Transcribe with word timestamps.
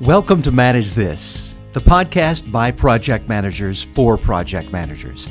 Welcome 0.00 0.42
to 0.42 0.50
Manage 0.50 0.94
This, 0.94 1.54
the 1.74 1.80
podcast 1.80 2.50
by 2.50 2.72
project 2.72 3.28
managers 3.28 3.82
for 3.82 4.16
project 4.16 4.72
managers. 4.72 5.28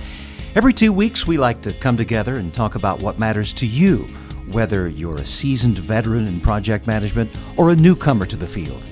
Every 0.55 0.71
two 0.71 0.93
weeks, 0.93 1.27
we 1.27 1.37
like 1.37 1.61
to 1.63 1.73
come 1.73 1.97
together 1.97 2.37
and 2.37 2.53
talk 2.53 2.75
about 2.75 3.01
what 3.01 3.19
matters 3.19 3.53
to 3.55 3.65
you, 3.65 4.03
whether 4.49 4.87
you're 4.87 5.17
a 5.17 5.25
seasoned 5.25 5.79
veteran 5.79 6.25
in 6.25 6.39
project 6.39 6.87
management 6.87 7.35
or 7.57 7.71
a 7.71 7.75
newcomer 7.75 8.25
to 8.27 8.37
the 8.37 8.47
field. 8.47 8.85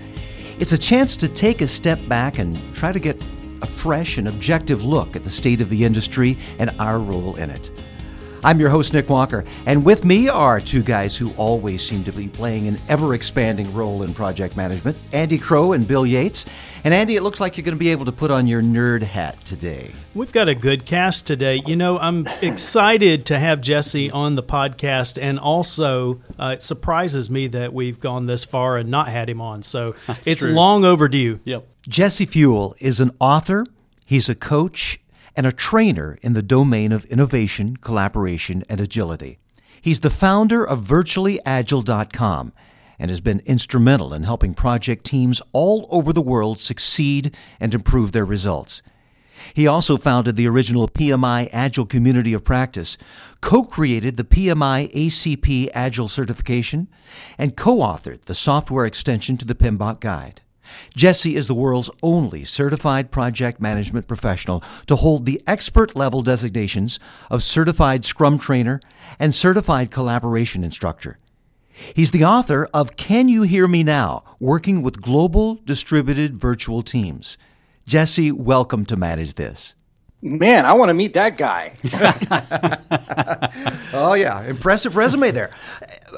It's 0.60 0.74
a 0.74 0.78
chance 0.78 1.16
to 1.18 1.30
take 1.30 1.62
a 1.62 1.68
step 1.68 2.00
back 2.10 2.40
and 2.40 2.60
try 2.76 2.92
to 2.92 3.00
get 3.00 3.24
a 3.62 3.68
fresh 3.68 4.18
and 4.18 4.28
objective 4.28 4.84
look 4.84 5.16
at 5.16 5.24
the 5.24 5.30
state 5.30 5.62
of 5.62 5.70
the 5.70 5.86
industry 5.86 6.38
and 6.58 6.72
our 6.80 7.00
role 7.00 7.36
in 7.36 7.50
it. 7.52 7.72
I'm 8.42 8.58
your 8.58 8.70
host, 8.70 8.94
Nick 8.94 9.10
Walker, 9.10 9.44
and 9.66 9.84
with 9.84 10.06
me 10.06 10.30
are 10.30 10.62
two 10.62 10.82
guys 10.82 11.18
who 11.18 11.32
always 11.34 11.86
seem 11.86 12.06
to 12.06 12.14
be 12.14 12.30
playing 12.30 12.70
an 12.70 12.80
ever 12.88 13.14
expanding 13.14 13.74
role 13.74 14.04
in 14.04 14.14
project 14.14 14.56
management 14.56 14.98
Andy 15.12 15.38
Crowe 15.38 15.74
and 15.74 15.86
Bill 15.86 16.06
Yates. 16.06 16.46
And 16.86 16.94
Andy, 16.94 17.18
it 17.18 17.24
looks 17.24 17.42
like 17.42 17.58
you're 17.58 17.66
going 17.66 17.76
to 17.76 17.80
be 17.80 17.90
able 17.90 18.06
to 18.06 18.14
put 18.14 18.32
on 18.32 18.48
your 18.48 18.62
nerd 18.62 19.02
hat 19.04 19.44
today. 19.44 19.92
We've 20.16 20.32
got 20.32 20.48
a 20.48 20.56
good 20.56 20.86
cast 20.86 21.28
today. 21.28 21.62
You 21.66 21.76
know, 21.76 22.00
I'm 22.00 22.28
excited 22.42 23.26
to 23.26 23.38
have 23.38 23.60
Jesse 23.60 24.10
on 24.10 24.36
the 24.36 24.44
podcast, 24.44 25.22
and 25.22 25.38
also 25.38 26.22
uh, 26.40 26.52
it 26.54 26.62
surprises 26.62 27.30
me 27.30 27.48
that 27.48 27.74
we've 27.74 28.00
gone 28.00 28.26
this 28.28 28.46
far 28.46 28.78
and 28.78 28.90
not 28.90 29.10
had 29.10 29.30
him 29.30 29.42
on. 29.42 29.64
So 29.64 29.96
That's 30.08 30.26
it's 30.28 30.42
true. 30.44 30.54
long 30.54 30.86
overdue. 30.86 31.42
Yep. 31.44 31.68
Jesse 31.90 32.26
Fewell 32.26 32.76
is 32.80 33.02
an 33.02 33.12
author, 33.20 33.66
he's 34.06 34.30
a 34.30 34.36
coach, 34.36 35.00
and 35.40 35.48
a 35.48 35.54
trainer 35.54 36.20
in 36.22 36.34
the 36.34 36.44
domain 36.44 36.92
of 36.92 37.06
innovation, 37.06 37.78
collaboration, 37.78 38.62
and 38.68 38.82
agility. 38.82 39.40
He's 39.82 40.02
the 40.02 40.10
founder 40.10 40.66
of 40.66 40.84
virtuallyagile.com 40.84 42.52
and 43.00 43.10
has 43.10 43.22
been 43.22 43.42
instrumental 43.46 44.14
in 44.14 44.24
helping 44.24 44.54
project 44.54 45.06
teams 45.06 45.42
all 45.54 45.88
over 45.92 46.12
the 46.12 46.22
world 46.22 46.60
succeed 46.60 47.34
and 47.58 47.74
improve 47.74 48.12
their 48.12 48.26
results. 48.26 48.82
He 49.54 49.66
also 49.66 49.96
founded 49.96 50.36
the 50.36 50.50
original 50.50 50.90
PMI 50.90 51.48
Agile 51.54 51.86
Community 51.86 52.34
of 52.34 52.44
Practice, 52.44 52.98
co 53.40 53.64
created 53.64 54.18
the 54.18 54.26
PMI 54.26 54.94
ACP 54.94 55.70
Agile 55.74 56.10
certification, 56.10 56.90
and 57.38 57.56
co 57.56 57.78
authored 57.78 58.26
the 58.26 58.36
software 58.36 58.86
extension 58.86 59.38
to 59.38 59.46
the 59.46 59.56
PMBOK 59.56 60.02
Guide. 60.02 60.42
Jesse 60.96 61.36
is 61.36 61.48
the 61.48 61.54
world's 61.54 61.90
only 62.02 62.44
certified 62.44 63.12
project 63.12 63.62
management 63.62 64.08
professional 64.08 64.64
to 64.88 64.96
hold 64.96 65.26
the 65.26 65.42
expert 65.48 65.96
level 65.96 66.22
designations 66.22 67.00
of 67.30 67.44
certified 67.44 68.06
scrum 68.06 68.38
trainer 68.38 68.80
and 69.20 69.34
certified 69.34 69.92
collaboration 69.92 70.64
instructor. 70.64 71.18
He's 71.96 72.12
the 72.12 72.26
author 72.26 72.68
of 72.74 72.98
Can 72.98 73.30
You 73.30 73.44
Hear 73.44 73.68
Me 73.68 73.84
Now? 73.84 74.24
Working 74.40 74.82
with 74.82 75.02
Global 75.02 75.56
Distributed 75.56 76.38
Virtual 76.38 76.82
Teams. 76.82 77.38
Jesse, 77.86 78.32
welcome 78.32 78.86
to 78.86 78.96
Manage 78.96 79.36
This. 79.36 79.76
Man, 80.22 80.66
I 80.66 80.74
want 80.74 80.90
to 80.90 80.94
meet 80.94 81.14
that 81.14 81.38
guy. 81.38 81.72
Oh, 83.94 84.14
yeah. 84.14 84.44
Impressive 84.44 84.96
resume 84.96 85.32
there. 85.32 85.52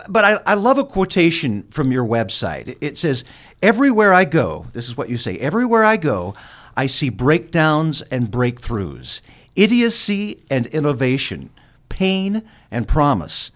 But 0.10 0.26
I, 0.26 0.40
I 0.46 0.54
love 0.56 0.78
a 0.78 0.84
quotation 0.84 1.64
from 1.72 1.92
your 1.92 2.06
website. 2.06 2.78
It 2.82 2.98
says, 2.98 3.24
Everywhere 3.62 4.12
I 4.12 4.26
go, 4.26 4.66
this 4.74 4.90
is 4.90 4.98
what 4.98 5.10
you 5.10 5.18
say, 5.18 5.38
everywhere 5.38 5.86
I 5.86 5.98
go, 5.98 6.34
I 6.76 6.88
see 6.88 7.10
breakdowns 7.10 8.02
and 8.02 8.32
breakthroughs, 8.32 9.22
idiocy 9.56 10.44
and 10.50 10.66
innovation, 10.68 11.52
pain 11.88 12.44
and 12.72 12.88
promise. 12.88 13.52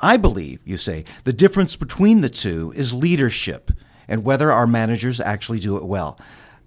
I 0.00 0.16
believe, 0.16 0.60
you 0.64 0.78
say, 0.78 1.04
the 1.24 1.34
difference 1.34 1.76
between 1.76 2.22
the 2.22 2.30
two 2.30 2.72
is 2.74 2.94
leadership 2.94 3.70
and 4.08 4.24
whether 4.24 4.50
our 4.50 4.66
managers 4.66 5.20
actually 5.20 5.60
do 5.60 5.76
it 5.76 5.84
well. 5.84 6.18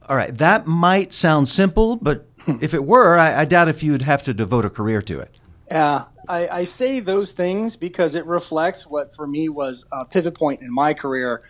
All 0.08 0.16
right, 0.16 0.36
that 0.38 0.68
might 0.68 1.12
sound 1.12 1.50
simple, 1.50 1.96
but 1.96 2.28
if 2.62 2.76
it 2.76 2.86
were, 2.86 3.18
I, 3.18 3.42
I 3.42 3.46
doubt 3.46 3.68
if 3.68 3.82
you'd 3.82 4.04
have 4.04 4.22
to 4.24 4.34
devote 4.34 4.66
a 4.66 4.70
career 4.70 5.02
to 5.02 5.20
it. 5.20 5.40
Uh, 5.72 6.06
I, 6.30 6.48
I 6.48 6.64
say 6.66 7.00
those 7.00 7.32
things 7.32 7.76
because 7.76 8.14
it 8.14 8.26
reflects 8.28 8.86
what 8.86 9.16
for 9.16 9.26
me 9.26 9.50
was 9.50 9.86
a 9.92 10.06
pivot 10.06 10.36
point 10.36 10.62
in 10.62 10.72
my 10.72 10.94
career, 10.94 11.42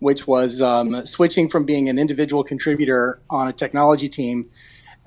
which 0.00 0.26
was 0.26 0.60
um, 0.60 1.06
switching 1.06 1.48
from 1.48 1.64
being 1.64 1.88
an 1.88 1.98
individual 1.98 2.42
contributor 2.42 3.20
on 3.30 3.48
a 3.48 3.52
technology 3.52 4.08
team 4.08 4.50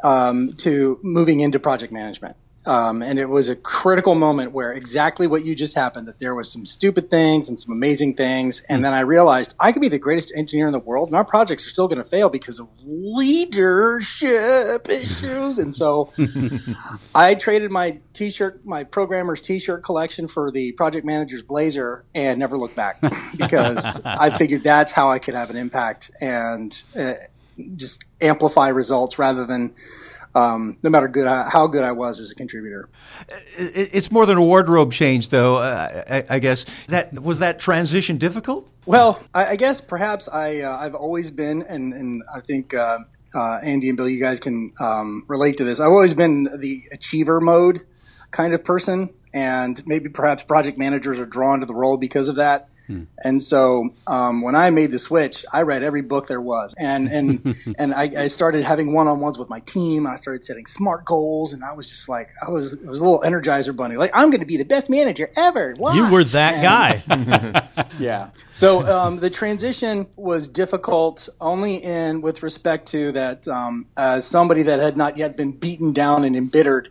um, 0.03 0.53
to 0.53 0.99
moving 1.03 1.41
into 1.41 1.59
project 1.59 1.91
management. 1.91 2.35
Um, 2.66 3.01
and 3.01 3.19
it 3.19 3.28
was 3.28 3.50
a 3.50 3.56
critical 3.56 4.16
moment 4.16 4.53
where 4.53 4.72
exactly 4.72 5.28
what 5.28 5.44
you 5.44 5.56
just 5.56 5.74
happened 5.74 6.07
that 6.07 6.19
there 6.19 6.34
was 6.34 6.51
some 6.51 6.66
stupid 6.66 7.12
things 7.12 7.50
and 7.50 7.59
some 7.59 7.74
amazing 7.74 8.16
things. 8.16 8.63
And 8.69 8.85
then 8.85 8.94
I 8.94 9.01
realized 9.01 9.53
I 9.59 9.72
could 9.72 9.81
be 9.81 9.90
the 9.90 10.00
greatest 10.00 10.31
engineer 10.35 10.68
in 10.68 10.74
the 10.74 10.79
world 10.79 11.09
and 11.09 11.16
our 11.16 11.25
projects 11.25 11.68
are 11.68 11.69
still 11.69 11.88
going 11.88 11.97
to 11.97 12.07
fail 12.07 12.29
because 12.29 12.59
of 12.59 12.69
leadership 12.85 14.29
issues. 14.90 15.57
And 15.57 15.75
so 15.75 16.13
I 17.16 17.35
traded 17.35 17.72
my 17.72 18.00
t-shirt, 18.13 18.66
my 18.66 18.84
programmer's 18.84 19.41
t-shirt 19.41 19.84
collection 19.84 20.28
for 20.28 20.51
the 20.51 20.72
project 20.74 21.06
manager's 21.06 21.44
blazer 21.44 22.06
and 22.16 22.40
never 22.40 22.57
looked 22.57 22.75
back 22.75 23.01
because 23.38 24.01
I 24.06 24.30
figured 24.30 24.63
that's 24.63 24.91
how 24.91 25.09
I 25.09 25.19
could 25.19 25.34
have 25.34 25.50
an 25.50 25.57
impact 25.57 26.12
and 26.22 26.81
uh, 26.95 27.13
just 27.75 28.03
amplify 28.22 28.69
results 28.69 29.19
rather 29.19 29.45
than 29.45 29.74
um, 30.35 30.77
no 30.83 30.89
matter 30.89 31.07
good 31.07 31.27
how 31.27 31.67
good 31.67 31.83
I 31.83 31.91
was 31.91 32.19
as 32.19 32.31
a 32.31 32.35
contributor. 32.35 32.89
It's 33.57 34.11
more 34.11 34.25
than 34.25 34.38
a 34.38 34.44
wardrobe 34.44 34.91
change, 34.91 35.29
though. 35.29 35.57
Uh, 35.57 36.03
I, 36.09 36.35
I 36.35 36.39
guess 36.39 36.66
that 36.88 37.13
was 37.13 37.39
that 37.39 37.59
transition 37.59 38.17
difficult. 38.17 38.69
Well, 38.85 39.21
I, 39.33 39.47
I 39.47 39.55
guess 39.55 39.79
perhaps 39.79 40.27
I 40.27 40.61
uh, 40.61 40.77
I've 40.77 40.95
always 40.95 41.31
been, 41.31 41.63
and 41.63 41.94
and 41.94 42.23
I 42.33 42.41
think 42.41 42.73
uh, 42.73 42.99
uh, 43.35 43.59
Andy 43.63 43.89
and 43.89 43.97
Bill, 43.97 44.09
you 44.09 44.19
guys 44.19 44.39
can 44.39 44.71
um, 44.79 45.23
relate 45.27 45.57
to 45.57 45.63
this. 45.63 45.79
I've 45.79 45.88
always 45.88 46.13
been 46.13 46.44
the 46.59 46.81
achiever 46.91 47.39
mode 47.39 47.85
kind 48.31 48.53
of 48.53 48.63
person, 48.63 49.09
and 49.33 49.85
maybe 49.88 50.09
perhaps 50.09 50.44
project 50.44 50.77
managers 50.77 51.19
are 51.19 51.25
drawn 51.25 51.59
to 51.61 51.66
the 51.66 51.73
role 51.73 51.97
because 51.97 52.27
of 52.27 52.35
that. 52.38 52.69
And 53.23 53.41
so 53.41 53.89
um, 54.07 54.41
when 54.41 54.55
I 54.55 54.69
made 54.69 54.91
the 54.91 54.99
switch, 54.99 55.45
I 55.51 55.61
read 55.61 55.83
every 55.83 56.01
book 56.01 56.27
there 56.27 56.41
was, 56.41 56.73
and 56.77 57.07
and 57.07 57.55
and 57.77 57.94
I, 57.94 58.23
I 58.23 58.27
started 58.27 58.63
having 58.63 58.94
one-on-ones 58.94 59.39
with 59.39 59.49
my 59.49 59.61
team. 59.61 60.05
I 60.05 60.16
started 60.17 60.44
setting 60.44 60.66
smart 60.66 61.05
goals, 61.05 61.53
and 61.53 61.63
I 61.63 61.73
was 61.73 61.89
just 61.89 62.09
like, 62.09 62.29
I 62.45 62.49
was, 62.49 62.77
I 62.85 62.89
was 62.89 62.99
a 62.99 63.03
little 63.03 63.21
Energizer 63.21 63.75
bunny, 63.75 63.95
like 63.95 64.11
I'm 64.13 64.29
going 64.29 64.41
to 64.41 64.45
be 64.45 64.57
the 64.57 64.66
best 64.66 64.89
manager 64.89 65.31
ever. 65.38 65.73
Why? 65.77 65.95
You 65.95 66.07
were 66.09 66.23
that 66.25 66.61
guy. 66.61 67.69
Yeah. 68.00 68.29
So 68.51 68.85
um, 68.88 69.19
the 69.19 69.29
transition 69.29 70.07
was 70.15 70.47
difficult 70.47 71.29
only 71.39 71.83
in 71.83 72.21
with 72.21 72.41
respect 72.41 72.88
to 72.89 73.11
that 73.11 73.47
um, 73.47 73.85
as 73.97 74.25
somebody 74.25 74.63
that 74.63 74.79
had 74.79 74.97
not 74.97 75.17
yet 75.17 75.38
been 75.38 75.51
beaten 75.51 75.94
down 75.94 76.23
and 76.23 76.35
embittered. 76.35 76.89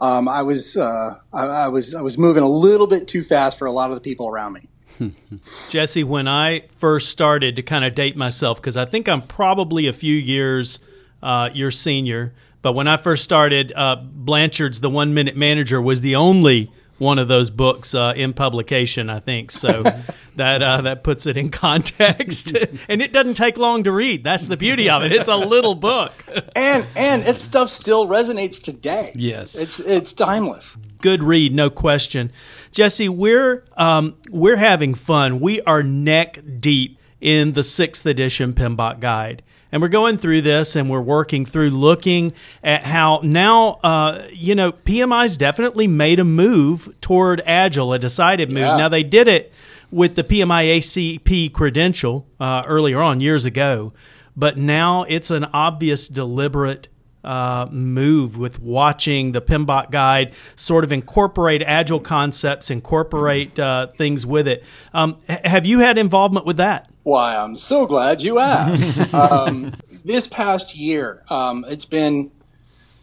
Um, 0.00 0.28
I 0.28 0.42
was 0.42 0.76
uh, 0.76 1.18
I, 1.32 1.44
I 1.44 1.68
was 1.68 1.94
I 1.94 2.00
was 2.00 2.16
moving 2.16 2.42
a 2.42 2.48
little 2.48 2.86
bit 2.86 3.06
too 3.06 3.22
fast 3.22 3.58
for 3.58 3.66
a 3.66 3.72
lot 3.72 3.90
of 3.90 3.96
the 3.96 4.00
people 4.00 4.28
around 4.28 4.54
me. 4.54 5.14
Jesse, 5.68 6.04
when 6.04 6.28
I 6.28 6.64
first 6.76 7.08
started 7.08 7.56
to 7.56 7.62
kind 7.62 7.84
of 7.84 7.94
date 7.94 8.16
myself, 8.16 8.58
because 8.58 8.76
I 8.76 8.84
think 8.84 9.08
I'm 9.08 9.22
probably 9.22 9.86
a 9.86 9.92
few 9.92 10.14
years 10.14 10.78
uh, 11.22 11.50
your 11.52 11.70
senior, 11.70 12.34
but 12.62 12.72
when 12.72 12.88
I 12.88 12.96
first 12.96 13.24
started, 13.24 13.72
uh, 13.74 13.96
Blanchard's 13.96 14.80
The 14.80 14.90
One 14.90 15.14
Minute 15.14 15.36
Manager 15.36 15.80
was 15.80 16.00
the 16.00 16.16
only 16.16 16.70
one 17.00 17.18
of 17.18 17.28
those 17.28 17.50
books 17.50 17.94
uh, 17.94 18.12
in 18.14 18.34
publication, 18.34 19.08
I 19.08 19.20
think. 19.20 19.50
So 19.50 19.82
that 20.36 20.62
uh, 20.62 20.82
that 20.82 21.02
puts 21.02 21.26
it 21.26 21.36
in 21.36 21.50
context, 21.50 22.54
and 22.88 23.02
it 23.02 23.12
doesn't 23.12 23.34
take 23.34 23.56
long 23.56 23.82
to 23.84 23.92
read. 23.92 24.22
That's 24.22 24.46
the 24.46 24.56
beauty 24.56 24.88
of 24.88 25.02
it. 25.02 25.10
It's 25.10 25.28
a 25.28 25.36
little 25.36 25.74
book. 25.74 26.12
And 26.54 26.86
and 26.94 27.22
its 27.22 27.42
stuff 27.42 27.70
still 27.70 28.06
resonates 28.06 28.62
today. 28.62 29.12
Yes. 29.16 29.56
It's 29.60 29.80
it's 29.80 30.12
timeless. 30.12 30.76
good 31.00 31.22
read, 31.22 31.54
no 31.54 31.70
question. 31.70 32.30
Jesse, 32.70 33.08
we're 33.08 33.64
um, 33.76 34.16
we're 34.30 34.58
having 34.58 34.94
fun. 34.94 35.40
We 35.40 35.60
are 35.62 35.82
neck 35.82 36.38
deep 36.60 36.98
in 37.20 37.52
the 37.52 37.64
sixth 37.64 38.04
edition 38.06 38.52
PMBOK 38.52 39.00
guide. 39.00 39.42
And 39.72 39.80
we're 39.80 39.88
going 39.88 40.18
through 40.18 40.42
this 40.42 40.74
and 40.76 40.90
we're 40.90 41.00
working 41.00 41.46
through 41.46 41.70
looking 41.70 42.32
at 42.62 42.84
how 42.84 43.20
now, 43.22 43.78
uh, 43.82 44.26
you 44.32 44.54
know, 44.54 44.72
PMI's 44.72 45.36
definitely 45.36 45.86
made 45.86 46.18
a 46.18 46.24
move 46.24 46.94
toward 47.00 47.40
Agile, 47.46 47.92
a 47.92 47.98
decided 47.98 48.50
move. 48.50 48.60
Yeah. 48.60 48.76
Now, 48.76 48.88
they 48.88 49.02
did 49.02 49.28
it 49.28 49.52
with 49.90 50.16
the 50.16 50.24
PMI 50.24 50.78
ACP 50.78 51.52
credential 51.52 52.26
uh, 52.38 52.64
earlier 52.66 53.00
on, 53.00 53.20
years 53.20 53.44
ago, 53.44 53.92
but 54.36 54.56
now 54.56 55.04
it's 55.04 55.30
an 55.30 55.44
obvious, 55.52 56.08
deliberate 56.08 56.88
uh, 57.24 57.68
move 57.70 58.36
with 58.36 58.60
watching 58.60 59.32
the 59.32 59.42
PMBOK 59.42 59.90
guide 59.90 60.32
sort 60.56 60.84
of 60.84 60.92
incorporate 60.92 61.62
agile 61.62 62.00
concepts, 62.00 62.70
incorporate 62.70 63.58
uh, 63.58 63.88
things 63.88 64.26
with 64.26 64.48
it. 64.48 64.64
Um, 64.92 65.18
have 65.28 65.66
you 65.66 65.80
had 65.80 65.98
involvement 65.98 66.46
with 66.46 66.56
that? 66.58 66.90
Why, 67.02 67.36
I'm 67.36 67.56
so 67.56 67.86
glad 67.86 68.22
you 68.22 68.38
asked. 68.38 69.14
um, 69.14 69.74
this 70.04 70.26
past 70.26 70.74
year, 70.74 71.22
um, 71.28 71.64
it's 71.68 71.84
been 71.84 72.30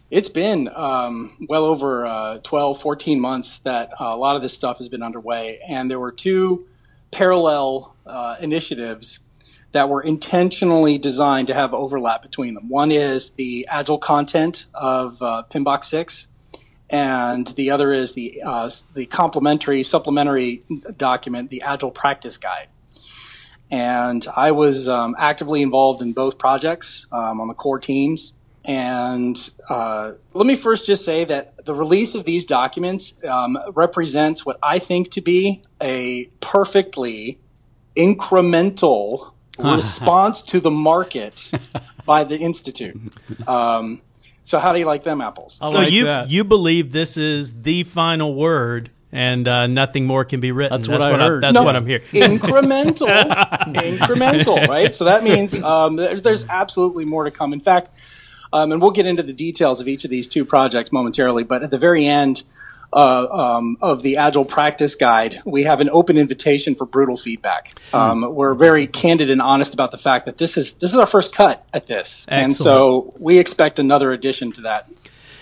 it's 0.09 0.29
been 0.29 0.69
um, 0.73 1.35
well 1.49 1.65
over 1.65 2.05
uh, 2.05 2.37
12, 2.37 2.81
14 2.81 3.19
months 3.19 3.57
that 3.59 3.89
uh, 3.99 4.05
a 4.05 4.15
lot 4.15 4.37
of 4.37 4.41
this 4.41 4.53
stuff 4.53 4.77
has 4.77 4.87
been 4.87 5.03
underway, 5.03 5.59
and 5.67 5.91
there 5.91 5.99
were 5.99 6.13
two 6.13 6.65
parallel 7.11 7.95
uh, 8.05 8.37
initiatives 8.39 9.19
that 9.71 9.89
were 9.89 10.01
intentionally 10.01 10.97
designed 10.97 11.47
to 11.47 11.53
have 11.53 11.73
overlap 11.73 12.21
between 12.21 12.53
them. 12.53 12.69
One 12.69 12.91
is 12.91 13.31
the 13.31 13.67
agile 13.69 13.97
content 13.97 14.65
of 14.73 15.21
uh, 15.21 15.43
PMBOK 15.51 15.83
6, 15.83 16.27
and 16.89 17.47
the 17.47 17.71
other 17.71 17.93
is 17.93 18.13
the, 18.13 18.41
uh, 18.45 18.69
the 18.93 19.05
complementary, 19.05 19.83
supplementary 19.83 20.63
document, 20.95 21.49
the 21.49 21.61
Agile 21.63 21.91
Practice 21.91 22.37
Guide. 22.37 22.69
And 23.69 24.25
I 24.33 24.51
was 24.51 24.87
um, 24.87 25.15
actively 25.19 25.61
involved 25.61 26.01
in 26.01 26.13
both 26.13 26.37
projects 26.37 27.05
um, 27.11 27.41
on 27.41 27.49
the 27.49 27.53
core 27.53 27.79
teams. 27.79 28.33
And 28.63 29.37
uh, 29.69 30.13
let 30.33 30.45
me 30.45 30.55
first 30.55 30.85
just 30.85 31.03
say 31.03 31.25
that 31.25 31.65
the 31.65 31.73
release 31.73 32.15
of 32.15 32.25
these 32.25 32.45
documents 32.45 33.13
um, 33.27 33.57
represents 33.73 34.45
what 34.45 34.57
I 34.63 34.79
think 34.79 35.11
to 35.11 35.21
be 35.21 35.63
a 35.81 36.25
perfectly 36.39 37.39
incremental 37.95 39.31
response 39.57 40.41
to 40.43 40.59
the 40.59 40.71
market 40.71 41.51
by 42.05 42.23
the 42.23 42.37
Institute. 42.37 42.99
Um, 43.47 44.01
so, 44.43 44.59
how 44.59 44.71
do 44.71 44.79
you 44.79 44.85
like 44.85 45.03
them 45.03 45.21
apples? 45.21 45.57
I 45.61 45.71
so, 45.71 45.77
like 45.79 45.91
you, 45.91 46.05
that. 46.05 46.29
you 46.29 46.43
believe 46.43 46.91
this 46.91 47.17
is 47.17 47.61
the 47.63 47.83
final 47.83 48.35
word 48.35 48.91
and 49.11 49.47
uh, 49.47 49.67
nothing 49.67 50.05
more 50.05 50.25
can 50.25 50.39
be 50.39 50.51
written. 50.51 50.75
That's, 50.75 50.87
that's 50.87 51.03
what, 51.03 51.21
I 51.21 51.25
heard. 51.25 51.43
I, 51.43 51.47
that's 51.47 51.55
no, 51.55 51.63
what 51.63 51.75
I'm 51.75 51.85
hearing. 51.85 52.03
Incremental, 52.11 53.07
incremental, 53.73 54.67
right? 54.67 54.93
So 54.93 55.05
that 55.05 55.23
means 55.23 55.61
um, 55.61 55.95
there's, 55.95 56.21
there's, 56.21 56.45
absolutely 56.47 57.05
more 57.05 57.23
to 57.23 57.31
come. 57.31 57.53
In 57.53 57.59
fact, 57.59 57.89
um, 58.53 58.71
and 58.71 58.81
we'll 58.81 58.91
get 58.91 59.05
into 59.05 59.23
the 59.23 59.33
details 59.33 59.81
of 59.81 59.87
each 59.87 60.05
of 60.05 60.11
these 60.11 60.27
two 60.27 60.45
projects 60.45 60.91
momentarily. 60.91 61.43
But 61.43 61.63
at 61.63 61.71
the 61.71 61.77
very 61.77 62.05
end 62.05 62.43
uh, 62.97 63.27
um, 63.29 63.77
of 63.79 64.01
the 64.01 64.17
Agile 64.17 64.43
Practice 64.43 64.95
Guide, 64.95 65.39
we 65.45 65.63
have 65.63 65.81
an 65.81 65.89
open 65.91 66.17
invitation 66.17 66.73
for 66.73 66.87
brutal 66.87 67.15
feedback. 67.15 67.79
Um, 67.93 68.33
we're 68.33 68.55
very 68.55 68.87
candid 68.87 69.29
and 69.29 69.39
honest 69.39 69.75
about 69.75 69.91
the 69.91 69.99
fact 69.99 70.25
that 70.25 70.39
this 70.39 70.57
is 70.57 70.73
this 70.73 70.91
is 70.91 70.97
our 70.97 71.05
first 71.05 71.31
cut 71.31 71.63
at 71.73 71.85
this, 71.85 72.25
Excellent. 72.27 72.43
and 72.43 72.53
so 72.53 73.13
we 73.19 73.37
expect 73.37 73.77
another 73.77 74.11
addition 74.11 74.51
to 74.53 74.61
that. 74.61 74.89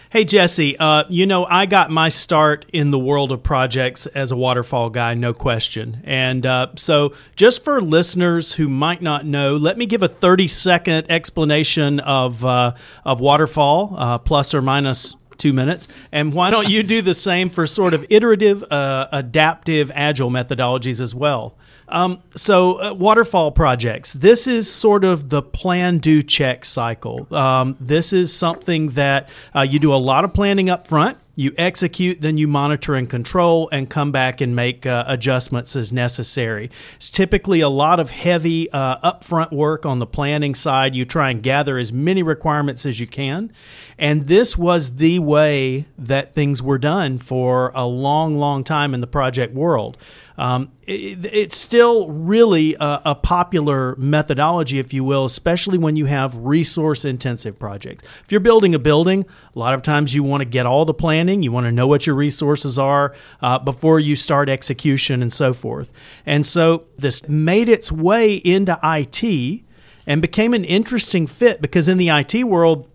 Hey, 0.09 0.23
Jesse, 0.23 0.77
uh, 0.77 1.05
you 1.09 1.25
know, 1.25 1.45
I 1.45 1.65
got 1.65 1.91
my 1.91 2.09
start 2.09 2.65
in 2.71 2.91
the 2.91 2.99
world 2.99 3.31
of 3.31 3.41
projects 3.41 4.05
as 4.05 4.31
a 4.31 4.35
waterfall 4.37 4.89
guy, 4.89 5.13
no 5.13 5.33
question. 5.33 6.01
And 6.03 6.45
uh, 6.45 6.67
so, 6.75 7.13
just 7.35 7.63
for 7.63 7.81
listeners 7.81 8.53
who 8.53 8.69
might 8.69 9.01
not 9.01 9.25
know, 9.25 9.55
let 9.55 9.77
me 9.77 9.85
give 9.85 10.03
a 10.03 10.07
30 10.07 10.47
second 10.47 11.07
explanation 11.09 11.99
of, 11.99 12.45
uh, 12.45 12.75
of 13.03 13.19
waterfall, 13.19 13.95
uh, 13.97 14.17
plus 14.19 14.53
or 14.53 14.61
minus 14.61 15.15
two 15.45 15.53
minutes. 15.53 15.87
And 16.11 16.33
why 16.33 16.49
don't 16.49 16.69
you 16.69 16.81
do 16.81 17.03
the 17.03 17.13
same 17.13 17.51
for 17.51 17.67
sort 17.67 17.93
of 17.93 18.03
iterative, 18.09 18.63
uh, 18.71 19.07
adaptive, 19.11 19.91
agile 19.93 20.31
methodologies 20.31 20.99
as 20.99 21.13
well? 21.13 21.55
Um, 21.87 22.23
so, 22.35 22.81
uh, 22.81 22.93
waterfall 22.95 23.51
projects. 23.51 24.11
This 24.13 24.47
is 24.47 24.71
sort 24.71 25.03
of 25.03 25.29
the 25.29 25.43
plan, 25.43 25.99
do, 25.99 26.23
check 26.23 26.65
cycle. 26.65 27.31
Um, 27.31 27.77
this 27.79 28.11
is 28.11 28.33
something 28.33 28.89
that 28.91 29.29
uh, 29.55 29.61
you 29.61 29.77
do 29.77 29.93
a 29.93 30.01
lot 30.01 30.23
of 30.23 30.33
planning 30.33 30.67
up 30.67 30.87
front. 30.87 31.19
You 31.35 31.53
execute, 31.57 32.21
then 32.21 32.37
you 32.37 32.47
monitor 32.47 32.95
and 32.95 33.09
control, 33.09 33.67
and 33.71 33.89
come 33.89 34.11
back 34.11 34.39
and 34.39 34.55
make 34.55 34.85
uh, 34.85 35.03
adjustments 35.05 35.75
as 35.75 35.91
necessary. 35.91 36.71
It's 36.95 37.11
typically 37.11 37.59
a 37.59 37.69
lot 37.69 37.99
of 37.99 38.11
heavy 38.11 38.71
uh, 38.71 38.97
upfront 38.99 39.51
work 39.51 39.85
on 39.85 39.99
the 39.99 40.07
planning 40.07 40.55
side. 40.55 40.95
You 40.95 41.03
try 41.03 41.31
and 41.31 41.43
gather 41.43 41.77
as 41.77 41.91
many 41.91 42.23
requirements 42.23 42.85
as 42.85 43.01
you 43.01 43.07
can. 43.07 43.51
And 43.97 44.27
this 44.27 44.57
was 44.57 44.95
the 44.95 45.19
way 45.19 45.85
that 45.97 46.33
things 46.33 46.63
were 46.63 46.77
done 46.77 47.19
for 47.19 47.71
a 47.75 47.85
long, 47.85 48.37
long 48.37 48.63
time 48.63 48.93
in 48.93 49.01
the 49.01 49.07
project 49.07 49.53
world. 49.53 49.97
Um, 50.37 50.71
it, 50.83 51.25
it's 51.25 51.55
still 51.55 52.09
really 52.09 52.75
a, 52.75 53.01
a, 53.05 53.15
popular 53.15 53.95
methodology, 53.95 54.79
if 54.79 54.93
you 54.93 55.03
will, 55.03 55.25
especially 55.25 55.77
when 55.77 55.95
you 55.95 56.05
have 56.05 56.35
resource 56.35 57.05
intensive 57.05 57.57
projects. 57.57 58.03
If 58.23 58.31
you're 58.31 58.41
building 58.41 58.75
a 58.75 58.79
building, 58.79 59.25
a 59.55 59.59
lot 59.59 59.73
of 59.73 59.81
times 59.81 60.13
you 60.13 60.23
want 60.23 60.41
to 60.41 60.49
get 60.49 60.65
all 60.65 60.83
the 60.83 60.93
planning, 60.93 61.41
you 61.41 61.51
want 61.51 61.65
to 61.67 61.71
know 61.71 61.87
what 61.87 62.05
your 62.05 62.15
resources 62.15 62.77
are 62.77 63.15
uh, 63.41 63.59
before 63.59 63.99
you 63.99 64.15
start 64.15 64.49
execution 64.49 65.21
and 65.21 65.31
so 65.31 65.53
forth. 65.53 65.91
And 66.25 66.45
so 66.45 66.85
this 66.97 67.27
made 67.29 67.69
its 67.69 67.91
way 67.91 68.35
into 68.35 68.77
IT 68.83 69.63
and 70.05 70.21
became 70.21 70.53
an 70.53 70.65
interesting 70.65 71.27
fit 71.27 71.61
because 71.61 71.87
in 71.87 71.97
the 71.97 72.09
IT 72.09 72.43
world, 72.43 72.89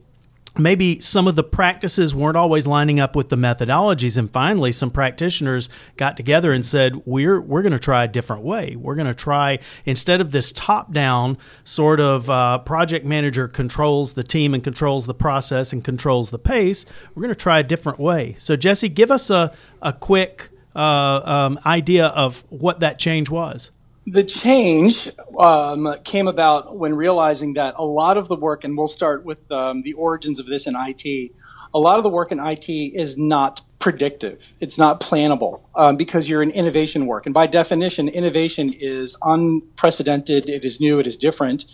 maybe 0.59 1.01
some 1.01 1.29
of 1.29 1.37
the 1.37 1.45
practices 1.45 2.15
weren't 2.15 2.37
always 2.37 2.67
lining 2.67 2.99
up 2.99 3.15
with 3.15 3.29
the 3.29 3.37
methodologies. 3.37 4.17
And 4.17 4.31
finally 4.31 4.73
some 4.73 4.91
practitioners 4.91 5.69
got 5.97 6.17
together 6.17 6.53
and 6.53 6.65
said 6.65 7.03
we're 7.07 7.41
we're 7.41 7.63
going 7.63 7.73
to 7.73 7.79
try 7.79 8.05
a 8.05 8.09
different 8.09 8.43
way. 8.43 8.77
We're 8.77 8.97
going 8.97 9.07
to 9.07 9.15
try 9.15 9.59
instead 9.85 10.21
of 10.21 10.33
this 10.33 10.53
top 10.53 10.93
down 10.93 11.39
sort 11.65 12.01
of 12.01 12.29
uh, 12.29 12.59
project 12.59 13.07
manager 13.07 13.49
controls 13.49 14.15
the 14.15 14.23
team 14.23 14.55
and 14.55 14.63
controls 14.63 15.07
the 15.07 15.15
process 15.15 15.73
and 15.73 15.85
controls 15.85 16.31
the 16.31 16.39
pace 16.39 16.85
we're 17.15 17.23
going 17.23 17.35
to 17.35 17.41
try 17.41 17.59
a 17.59 17.65
different 17.65 17.99
way. 17.99 18.35
So 18.39 18.57
jesse 18.57 18.89
give 18.89 19.11
us 19.11 19.31
a, 19.31 19.53
a 19.83 19.93
quick 19.93 20.51
uh, 20.75 21.21
um, 21.25 21.61
idea 21.67 22.07
of 22.07 22.45
what 22.49 22.81
that 22.81 22.99
change 22.99 23.31
was 23.31 23.71
the 24.11 24.25
change 24.25 25.11
um, 25.39 25.97
came 26.03 26.27
about 26.27 26.77
when 26.77 26.95
realizing 26.95 27.55
that 27.55 27.75
a 27.77 27.85
lot 27.85 28.17
of 28.17 28.29
the 28.29 28.37
work, 28.37 28.65
and 28.65 28.77
we'll 28.77 28.89
start 28.89 29.25
with 29.25 29.51
um, 29.53 29.83
the 29.83 29.93
origins 29.93 30.41
of 30.41 30.47
this 30.47 30.67
in 30.67 30.75
IT, 30.77 31.33
a 31.73 31.79
lot 31.79 31.99
of 31.99 32.03
the 32.03 32.09
work 32.09 32.33
in 32.33 32.41
IT 32.41 32.69
is 32.69 33.17
not 33.17 33.61
predictive. 33.79 34.55
It's 34.59 34.77
not 34.77 35.01
plannable 35.01 35.61
um, 35.77 35.97
because 35.97 36.29
you're 36.29 36.43
in 36.43 36.51
innovation 36.51 37.07
work. 37.07 37.25
And 37.25 37.33
by 37.33 37.47
definition, 37.47 38.09
innovation 38.09 38.73
is 38.73 39.17
unprecedented, 39.23 40.49
it 40.49 40.65
is 40.65 40.81
new, 40.81 40.99
it 40.99 41.07
is 41.07 41.17
different. 41.17 41.65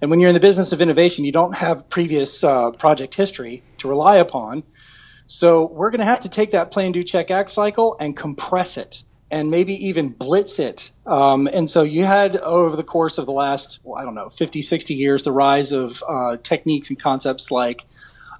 And 0.00 0.10
when 0.10 0.20
you're 0.20 0.28
in 0.28 0.34
the 0.34 0.40
business 0.40 0.72
of 0.72 0.80
innovation, 0.80 1.24
you 1.24 1.32
don't 1.32 1.54
have 1.54 1.88
previous 1.88 2.44
uh, 2.44 2.70
project 2.72 3.14
history 3.14 3.62
to 3.78 3.88
rely 3.88 4.16
upon. 4.16 4.62
So 5.26 5.66
we're 5.66 5.90
going 5.90 6.00
to 6.00 6.06
have 6.06 6.20
to 6.20 6.28
take 6.28 6.52
that 6.52 6.70
plan, 6.70 6.92
do, 6.92 7.02
check, 7.02 7.30
act 7.30 7.50
cycle 7.50 7.96
and 7.98 8.16
compress 8.16 8.76
it 8.76 9.02
and 9.30 9.50
maybe 9.50 9.74
even 9.86 10.08
blitz 10.08 10.58
it. 10.58 10.90
Um, 11.06 11.48
and 11.52 11.68
so 11.68 11.82
you 11.82 12.04
had 12.04 12.36
over 12.38 12.76
the 12.76 12.82
course 12.82 13.18
of 13.18 13.26
the 13.26 13.32
last, 13.32 13.78
well, 13.82 14.00
I 14.00 14.04
don't 14.04 14.14
know, 14.14 14.30
50, 14.30 14.62
60 14.62 14.94
years, 14.94 15.24
the 15.24 15.32
rise 15.32 15.72
of 15.72 16.02
uh, 16.08 16.38
techniques 16.42 16.88
and 16.88 16.98
concepts 16.98 17.50
like 17.50 17.84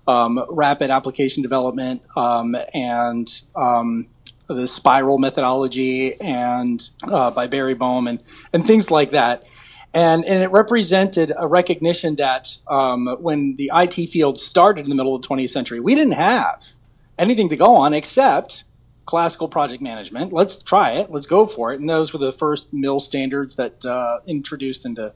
um, 0.06 0.42
rapid 0.48 0.90
application 0.90 1.42
development 1.42 2.02
um, 2.16 2.56
and 2.72 3.40
um, 3.54 4.06
the 4.46 4.66
spiral 4.66 5.18
methodology 5.18 6.18
and 6.20 6.88
uh, 7.02 7.30
by 7.30 7.46
Barry 7.46 7.74
Boehm 7.74 8.06
and, 8.06 8.22
and 8.52 8.66
things 8.66 8.90
like 8.90 9.10
that. 9.10 9.44
And, 9.92 10.24
and 10.24 10.42
it 10.42 10.50
represented 10.50 11.32
a 11.36 11.46
recognition 11.46 12.16
that 12.16 12.56
um, 12.66 13.06
when 13.20 13.56
the 13.56 13.70
IT 13.74 14.08
field 14.08 14.40
started 14.40 14.84
in 14.84 14.90
the 14.90 14.94
middle 14.94 15.14
of 15.14 15.22
the 15.22 15.28
20th 15.28 15.50
century, 15.50 15.80
we 15.80 15.94
didn't 15.94 16.12
have 16.12 16.66
anything 17.18 17.48
to 17.50 17.56
go 17.56 17.76
on 17.76 17.92
except 17.92 18.64
classical 19.08 19.48
project 19.48 19.82
management. 19.82 20.34
Let's 20.34 20.56
try 20.56 20.92
it. 20.92 21.10
Let's 21.10 21.24
go 21.24 21.46
for 21.46 21.72
it. 21.72 21.80
And 21.80 21.88
those 21.88 22.12
were 22.12 22.18
the 22.18 22.30
first 22.30 22.70
MIL 22.74 23.00
standards 23.00 23.56
that 23.56 23.82
uh, 23.82 24.18
introduced 24.26 24.84
into 24.84 25.14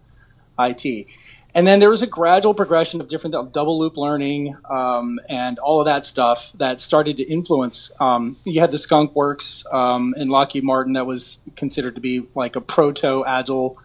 IT. 0.58 1.06
And 1.54 1.66
then 1.66 1.78
there 1.78 1.90
was 1.90 2.00
a 2.00 2.06
gradual 2.06 2.54
progression 2.54 3.02
of 3.02 3.08
different 3.08 3.52
double 3.52 3.78
loop 3.78 3.98
learning 3.98 4.56
um, 4.64 5.20
and 5.28 5.58
all 5.58 5.78
of 5.78 5.84
that 5.84 6.06
stuff 6.06 6.52
that 6.54 6.80
started 6.80 7.18
to 7.18 7.22
influence. 7.22 7.90
Um, 8.00 8.38
you 8.44 8.60
had 8.62 8.72
the 8.72 8.78
Skunk 8.78 9.14
Works 9.14 9.62
um, 9.70 10.14
in 10.16 10.28
Lockheed 10.28 10.64
Martin 10.64 10.94
that 10.94 11.04
was 11.04 11.36
considered 11.54 11.94
to 11.96 12.00
be 12.00 12.26
like 12.34 12.56
a 12.56 12.62
proto 12.62 13.26
agile 13.26 13.76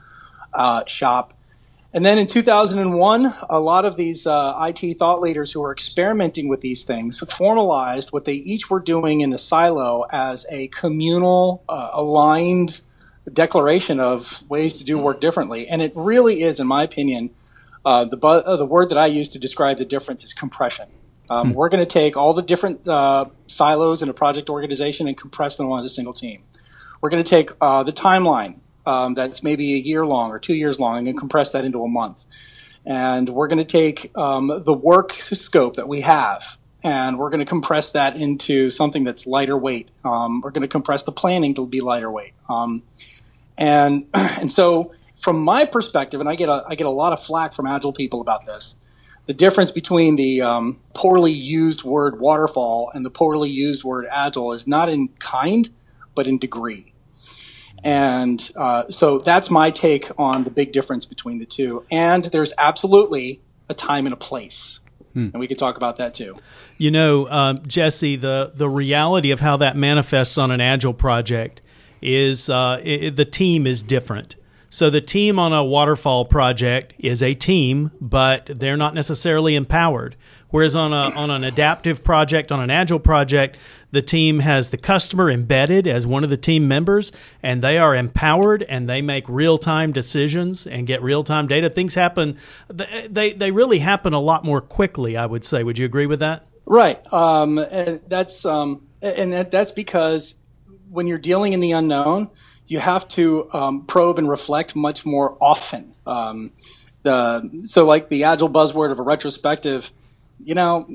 uh, 0.54 0.86
shop. 0.86 1.34
And 1.98 2.06
then 2.06 2.20
in 2.20 2.28
2001, 2.28 3.34
a 3.50 3.60
lot 3.60 3.84
of 3.84 3.96
these 3.96 4.28
uh, 4.28 4.54
IT 4.70 5.00
thought 5.00 5.20
leaders 5.20 5.52
who 5.52 5.62
were 5.62 5.72
experimenting 5.72 6.48
with 6.48 6.62
these 6.62 6.84
things 6.84 7.22
formalized 7.22 8.12
what 8.12 8.26
they 8.26 8.34
each 8.34 8.70
were 8.70 8.80
doing 8.80 9.22
in 9.22 9.34
a 9.34 9.40
silo 9.40 10.06
as 10.12 10.46
a 10.52 10.68
communal, 10.68 11.64
uh, 11.68 11.90
aligned 11.94 12.82
declaration 13.34 14.00
of 14.00 14.48
ways 14.48 14.78
to 14.78 14.84
do 14.84 15.00
work 15.00 15.20
differently. 15.20 15.68
And 15.68 15.82
it 15.82 15.92
really 15.96 16.44
is, 16.44 16.60
in 16.60 16.68
my 16.68 16.84
opinion, 16.84 17.32
uh, 17.84 18.06
the, 18.06 18.16
bu- 18.16 18.28
uh, 18.28 18.58
the 18.58 18.66
word 18.68 18.90
that 18.90 19.00
I 19.00 19.08
use 19.08 19.30
to 19.30 19.40
describe 19.40 19.80
the 19.80 19.86
difference 19.86 20.24
is 20.24 20.36
compression. 20.36 20.90
Um, 21.32 21.48
hmm. 21.48 21.54
We're 21.56 21.70
going 21.70 21.84
to 21.84 21.92
take 21.92 22.16
all 22.16 22.36
the 22.36 22.44
different 22.44 22.88
uh, 22.88 23.26
silos 23.48 24.04
in 24.04 24.10
a 24.10 24.14
project 24.14 24.52
organization 24.52 25.08
and 25.08 25.18
compress 25.18 25.58
them 25.58 25.72
onto 25.72 25.88
a 25.88 25.90
single 25.90 26.14
team. 26.14 26.44
We're 27.02 27.10
going 27.10 27.24
to 27.24 27.30
take 27.30 27.50
uh, 27.60 27.82
the 27.82 27.92
timeline 27.92 28.60
um, 28.88 29.14
that's 29.14 29.44
maybe 29.44 29.74
a 29.74 29.78
year 29.78 30.06
long 30.06 30.32
or 30.32 30.40
two 30.40 30.56
years 30.56 30.80
long 30.80 31.08
and 31.08 31.18
compress 31.18 31.52
that 31.52 31.66
into 31.66 31.84
a 31.84 31.88
month. 31.88 32.26
And 32.86 33.28
we're 33.30 33.48
going 33.48 33.60
to 33.60 33.66
take 33.66 34.12
um, 34.16 34.62
the 34.64 34.74
work 34.74 35.14
scope 35.14 35.76
that 35.76 35.88
we 35.88 36.02
have 36.02 36.58
and 36.84 37.18
we're 37.18 37.30
going 37.30 37.40
to 37.40 37.46
compress 37.46 37.90
that 37.90 38.16
into 38.16 38.70
something 38.70 39.04
that's 39.04 39.26
lighter 39.26 39.58
weight. 39.58 39.90
Um, 40.06 40.42
we're 40.42 40.52
going 40.52 40.62
to 40.62 40.68
compress 40.68 41.04
the 41.04 41.12
planning 41.12 41.54
to 41.56 41.66
be 41.66 41.82
lighter 41.82 42.10
weight. 42.10 42.34
Um, 42.48 42.84
and 43.58 44.08
and 44.14 44.52
so 44.52 44.94
from 45.20 45.40
my 45.40 45.66
perspective, 45.66 46.20
and 46.20 46.30
I 46.30 46.36
get 46.36 46.50
a, 46.50 46.64
I 46.68 46.76
get 46.76 46.88
a 46.88 46.92
lot 46.92 47.14
of 47.14 47.22
flack 47.22 47.54
from 47.54 47.68
agile 47.68 47.94
people 47.94 48.22
about 48.22 48.46
this. 48.46 48.76
The 49.26 49.34
difference 49.34 49.72
between 49.72 50.16
the 50.16 50.42
um, 50.42 50.80
poorly 50.94 51.34
used 51.34 51.84
word 51.84 52.20
waterfall 52.20 52.92
and 52.94 53.06
the 53.06 53.10
poorly 53.10 53.50
used 53.50 53.84
word 53.84 54.08
agile 54.10 54.54
is 54.54 54.66
not 54.66 54.88
in 54.88 55.10
kind, 55.20 55.70
but 56.16 56.28
in 56.28 56.40
degree. 56.40 56.94
And 57.84 58.50
uh, 58.56 58.90
so 58.90 59.20
that's 59.20 59.50
my 59.50 59.72
take 59.72 60.10
on 60.18 60.44
the 60.44 60.52
big 60.52 60.72
difference 60.72 61.06
between 61.06 61.40
the 61.40 61.46
two. 61.46 61.86
And 61.92 62.26
there's 62.26 62.54
absolutely 62.58 63.42
a 63.70 63.74
time 63.74 64.06
and 64.06 64.14
a 64.14 64.18
place. 64.18 64.80
And 65.18 65.34
we 65.34 65.48
could 65.48 65.58
talk 65.58 65.78
about 65.78 65.98
that 65.98 66.14
too. 66.14 66.36
You 66.78 66.92
know, 66.92 67.28
um, 67.30 67.60
Jesse, 67.66 68.18
the 68.18 68.52
the 68.54 68.70
reality 68.70 69.32
of 69.32 69.40
how 69.40 69.58
that 69.58 69.76
manifests 69.76 70.38
on 70.38 70.52
an 70.52 70.62
agile 70.62 70.94
project 70.94 71.60
is 72.04 72.52
uh, 72.52 72.80
it, 72.84 73.16
the 73.16 73.26
team 73.26 73.66
is 73.66 73.82
different. 73.82 74.36
So 74.70 74.90
the 74.90 75.02
team 75.02 75.40
on 75.40 75.54
a 75.54 75.64
waterfall 75.64 76.26
project 76.26 76.94
is 77.00 77.24
a 77.24 77.34
team, 77.34 77.90
but 78.00 78.46
they're 78.46 78.78
not 78.78 78.94
necessarily 78.94 79.56
empowered. 79.56 80.16
Whereas 80.50 80.76
on 80.76 80.94
a 80.94 81.16
on 81.16 81.32
an 81.32 81.44
adaptive 81.44 82.04
project, 82.04 82.52
on 82.52 82.60
an 82.60 82.70
agile 82.70 83.00
project, 83.00 83.58
the 83.92 84.02
team 84.02 84.40
has 84.40 84.70
the 84.70 84.78
customer 84.78 85.30
embedded 85.30 85.88
as 85.88 86.06
one 86.06 86.24
of 86.24 86.30
the 86.30 86.38
team 86.38 86.68
members, 86.68 87.12
and 87.42 87.62
they 87.62 87.78
are 87.78 87.96
empowered 87.96 88.64
and 88.64 88.90
they 88.90 89.02
make 89.02 89.28
real 89.28 89.58
time 89.58 89.92
decisions 89.92 90.68
and 90.68 90.88
get 90.88 91.02
real 91.02 91.24
time 91.24 91.48
data. 91.48 91.70
Things 91.70 91.96
happen; 91.96 92.38
they 92.70 93.34
they 93.34 93.52
really 93.52 93.80
happen 93.80 94.14
a 94.14 94.20
lot 94.20 94.44
more 94.44 94.62
quickly. 94.62 95.16
I 95.16 95.26
would 95.26 95.46
say. 95.46 95.64
Would 95.64 95.80
you 95.80 95.86
agree 95.86 96.06
with 96.06 96.20
that? 96.20 96.46
Right. 96.66 97.02
Um, 97.14 97.58
and 97.58 98.02
that's 98.08 98.46
um, 98.46 98.88
and 99.02 99.32
that, 99.34 99.52
that's 99.52 99.72
because 99.72 100.36
when 100.90 101.08
you're 101.08 101.18
dealing 101.18 101.54
in 101.54 101.60
the 101.60 101.72
unknown, 101.72 102.30
you 102.68 102.80
have 102.80 103.08
to 103.10 103.50
um, 103.54 103.86
probe 103.86 104.20
and 104.20 104.30
reflect 104.30 104.76
much 104.76 105.06
more 105.06 105.38
often. 105.42 105.96
Um, 106.06 106.52
the, 107.04 107.64
so, 107.64 107.86
like 107.86 108.10
the 108.10 108.26
agile 108.26 108.50
buzzword 108.50 108.92
of 108.92 109.00
a 109.00 109.04
retrospective, 109.04 109.92
you 110.44 110.56
know, 110.56 110.86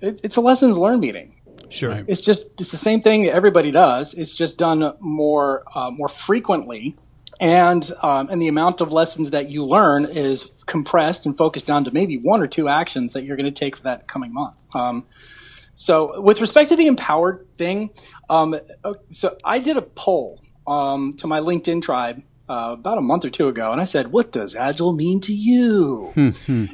it, 0.00 0.20
it's 0.22 0.36
a 0.36 0.40
lessons 0.40 0.78
learned 0.78 1.02
meeting. 1.02 1.34
Sure. 1.72 2.04
It's 2.06 2.20
just 2.20 2.46
it's 2.58 2.70
the 2.70 2.76
same 2.76 3.00
thing 3.00 3.26
everybody 3.26 3.70
does. 3.70 4.14
It's 4.14 4.34
just 4.34 4.58
done 4.58 4.94
more 5.00 5.64
uh, 5.74 5.90
more 5.90 6.08
frequently, 6.08 6.96
and 7.40 7.90
um, 8.02 8.28
and 8.30 8.40
the 8.40 8.48
amount 8.48 8.80
of 8.80 8.92
lessons 8.92 9.30
that 9.30 9.48
you 9.48 9.64
learn 9.64 10.04
is 10.04 10.50
compressed 10.66 11.24
and 11.26 11.36
focused 11.36 11.66
down 11.66 11.84
to 11.84 11.90
maybe 11.90 12.18
one 12.18 12.40
or 12.42 12.46
two 12.46 12.68
actions 12.68 13.14
that 13.14 13.24
you're 13.24 13.36
going 13.36 13.52
to 13.52 13.58
take 13.58 13.76
for 13.76 13.82
that 13.84 14.06
coming 14.06 14.32
month. 14.32 14.62
Um, 14.76 15.06
so, 15.74 16.20
with 16.20 16.40
respect 16.40 16.68
to 16.68 16.76
the 16.76 16.86
empowered 16.86 17.46
thing, 17.56 17.90
um, 18.28 18.58
so 19.10 19.38
I 19.42 19.58
did 19.58 19.76
a 19.78 19.82
poll 19.82 20.42
um, 20.66 21.14
to 21.14 21.26
my 21.26 21.40
LinkedIn 21.40 21.82
tribe 21.82 22.22
uh, 22.52 22.72
about 22.72 22.98
a 22.98 23.00
month 23.00 23.24
or 23.24 23.30
two 23.30 23.48
ago, 23.48 23.72
and 23.72 23.80
I 23.80 23.84
said, 23.84 24.12
"What 24.12 24.30
does 24.32 24.54
agile 24.54 24.92
mean 24.92 25.20
to 25.22 25.32
you?" 25.32 26.12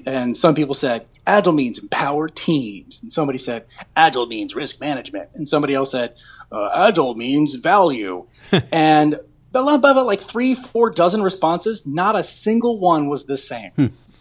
and 0.06 0.36
some 0.36 0.54
people 0.54 0.74
said, 0.74 1.06
"Agile 1.26 1.52
means 1.52 1.78
empower 1.78 2.28
teams," 2.28 3.00
and 3.02 3.12
somebody 3.12 3.38
said, 3.38 3.64
"Agile 3.96 4.26
means 4.26 4.54
risk 4.54 4.80
management," 4.80 5.28
and 5.34 5.48
somebody 5.48 5.74
else 5.74 5.90
said, 5.92 6.14
uh, 6.50 6.70
"Agile 6.88 7.14
means 7.14 7.54
value," 7.54 8.26
and 8.72 9.20
about, 9.54 9.74
about 9.76 10.06
like 10.06 10.20
three, 10.20 10.54
four 10.54 10.90
dozen 10.90 11.22
responses, 11.22 11.86
not 11.86 12.16
a 12.16 12.22
single 12.24 12.78
one 12.78 13.08
was 13.08 13.24
the 13.24 13.36
same. 13.36 13.72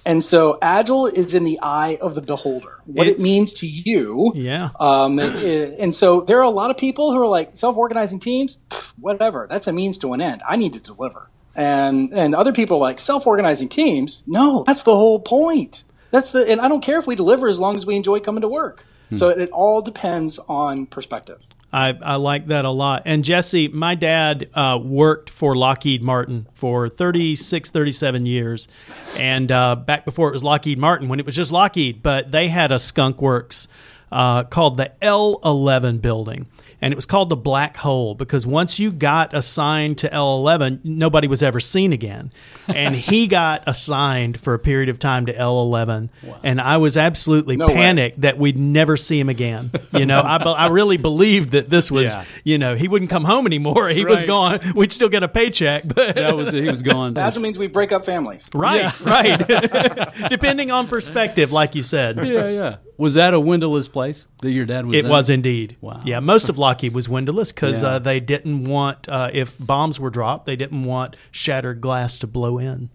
And 0.06 0.24
so 0.24 0.58
agile 0.62 1.06
is 1.08 1.34
in 1.34 1.44
the 1.44 1.60
eye 1.62 1.98
of 2.02 2.16
the 2.16 2.22
beholder. 2.22 2.80
What 2.86 3.08
It's- 3.08 3.20
it 3.20 3.24
means 3.24 3.52
to 3.56 3.68
you. 3.68 4.32
Yeah. 4.36 4.70
Um, 4.80 5.20
and 5.20 5.94
so 5.94 6.22
there 6.22 6.38
are 6.40 6.44
a 6.44 6.50
lot 6.62 6.72
of 6.72 6.78
people 6.78 7.12
who 7.12 7.20
are 7.22 7.28
like 7.28 7.58
self-organizing 7.58 8.20
teams, 8.20 8.58
whatever. 8.98 9.48
That's 9.50 9.68
a 9.68 9.74
means 9.74 9.98
to 9.98 10.14
an 10.14 10.22
end. 10.22 10.42
I 10.48 10.56
need 10.56 10.72
to 10.74 10.80
deliver. 10.80 11.30
And 11.58 12.14
and 12.14 12.36
other 12.36 12.54
people 12.54 12.80
like 12.80 13.00
self-organizing 13.00 13.70
teams. 13.70 14.24
No, 14.28 14.64
that's 14.66 14.84
the 14.84 14.96
whole 14.96 15.20
point. 15.20 15.84
That's 16.12 16.32
the 16.32 16.48
and 16.50 16.62
I 16.62 16.70
don't 16.70 16.82
care 16.82 17.00
if 17.00 17.08
we 17.08 17.16
deliver 17.16 17.50
as 17.50 17.60
long 17.60 17.76
as 17.76 17.86
we 17.86 17.96
enjoy 17.96 18.20
coming 18.20 18.42
to 18.42 18.48
work. 18.48 18.86
So 19.14 19.30
it, 19.30 19.40
it 19.40 19.50
all 19.52 19.82
depends 19.82 20.38
on 20.50 20.86
perspective. 20.86 21.40
I, 21.72 21.98
I 22.02 22.16
like 22.16 22.48
that 22.48 22.66
a 22.66 22.70
lot. 22.70 23.04
And 23.06 23.24
Jesse, 23.24 23.68
my 23.68 23.96
dad 23.96 24.50
uh, 24.54 24.80
worked 24.82 25.30
for 25.30 25.56
Lockheed 25.56 26.02
Martin 26.02 26.48
for 26.54 26.88
36, 26.88 27.70
37 27.70 28.26
years. 28.26 28.68
And 29.16 29.52
uh, 29.52 29.76
back 29.76 30.06
before 30.06 30.30
it 30.30 30.34
was 30.34 30.44
Lockheed 30.44 30.78
Martin, 30.78 31.10
when 31.10 31.20
it 31.20 31.26
was 31.26 31.36
just 31.36 31.52
Lockheed, 31.52 32.02
but 32.02 32.32
they 32.32 32.48
had 32.48 32.72
a 32.72 32.80
skunk 32.80 33.22
works 33.22 33.68
uh, 34.12 34.46
called 34.46 34.78
the 34.78 34.94
L11 35.02 36.02
building. 36.02 36.48
And 36.80 36.92
it 36.94 36.96
was 36.96 37.08
called 37.08 37.30
the 37.30 37.36
black 37.36 37.78
hole 37.78 38.14
because 38.14 38.46
once 38.46 38.78
you 38.80 38.92
got 38.92 39.34
assigned 39.34 39.98
to 40.00 40.10
L11, 40.10 40.82
nobody 40.84 41.28
was 41.28 41.42
ever 41.42 41.60
seen 41.60 41.92
again. 41.92 42.32
And 42.68 42.96
he 42.96 43.26
got 43.40 43.64
assigned 43.66 44.40
for 44.40 44.54
a 44.54 44.60
period 44.60 44.88
of 44.90 45.00
time 45.00 45.26
to 45.26 45.34
L11. 45.34 46.10
And 46.44 46.62
I 46.62 46.78
was 46.78 46.96
absolutely 46.96 47.58
way. 47.58 47.74
panicked 47.74 48.22
that 48.22 48.38
we'd 48.38 48.58
never 48.58 48.96
see 48.96 49.20
him 49.20 49.28
again. 49.28 49.72
You 49.92 50.06
know, 50.06 50.22
I, 50.26 50.38
be- 50.38 50.46
I 50.46 50.68
really 50.68 50.98
believed 50.98 51.52
that 51.54 51.70
this 51.72 51.90
was, 51.90 52.14
Yeah. 52.14 52.26
you 52.44 52.58
know, 52.60 52.76
he 52.76 52.88
wouldn't 52.88 53.10
come 53.10 53.24
home 53.24 53.48
anymore. 53.48 53.90
He 53.90 54.06
was 54.06 54.22
gone. 54.22 54.60
We'd 54.76 54.92
still 54.92 55.10
get 55.10 55.24
a 55.24 55.28
paycheck, 55.28 55.82
but 55.86 56.16
That 56.16 56.36
was 56.36 56.52
he 56.52 56.62
was 56.70 56.84
gone. 56.84 57.18
Agile 57.18 57.42
means 57.42 57.58
we 57.58 57.66
break 57.68 57.92
up 57.92 58.06
families. 58.06 58.48
right, 58.54 58.98
right. 59.02 60.30
Depending 60.30 60.72
on 60.72 60.88
perspective, 60.88 61.52
like 61.52 61.76
you 61.76 61.84
said. 61.84 62.18
yeah, 62.26 62.50
yeah. 62.50 62.76
Was 62.98 63.14
that 63.14 63.36
a 63.36 63.40
windowless 63.40 63.88
place 63.88 64.28
that 64.40 64.50
your 64.50 64.66
dad 64.66 64.88
was 64.88 64.98
It 64.98 65.06
in? 65.06 65.12
was 65.12 65.30
indeed. 65.30 65.78
Wow. 65.82 66.02
Yeah, 66.04 66.20
most 66.20 66.50
of 66.50 66.58
Lockheed 66.68 66.94
was 66.94 67.08
windowless 67.08 67.54
because 67.54 67.82
Yeah. 67.82 67.88
uh, 67.88 68.00
they 68.00 68.20
didn't 68.20 68.66
want, 68.66 69.08
uh, 69.08 69.30
if 69.34 69.58
bombs 69.58 70.02
were 70.02 70.10
dropped, 70.10 70.46
they 70.46 70.58
didn't 70.58 70.84
want 70.84 71.16
shattered 71.32 71.80
glass 71.80 72.20
to 72.20 72.28
blow 72.28 72.58
in. 72.58 72.90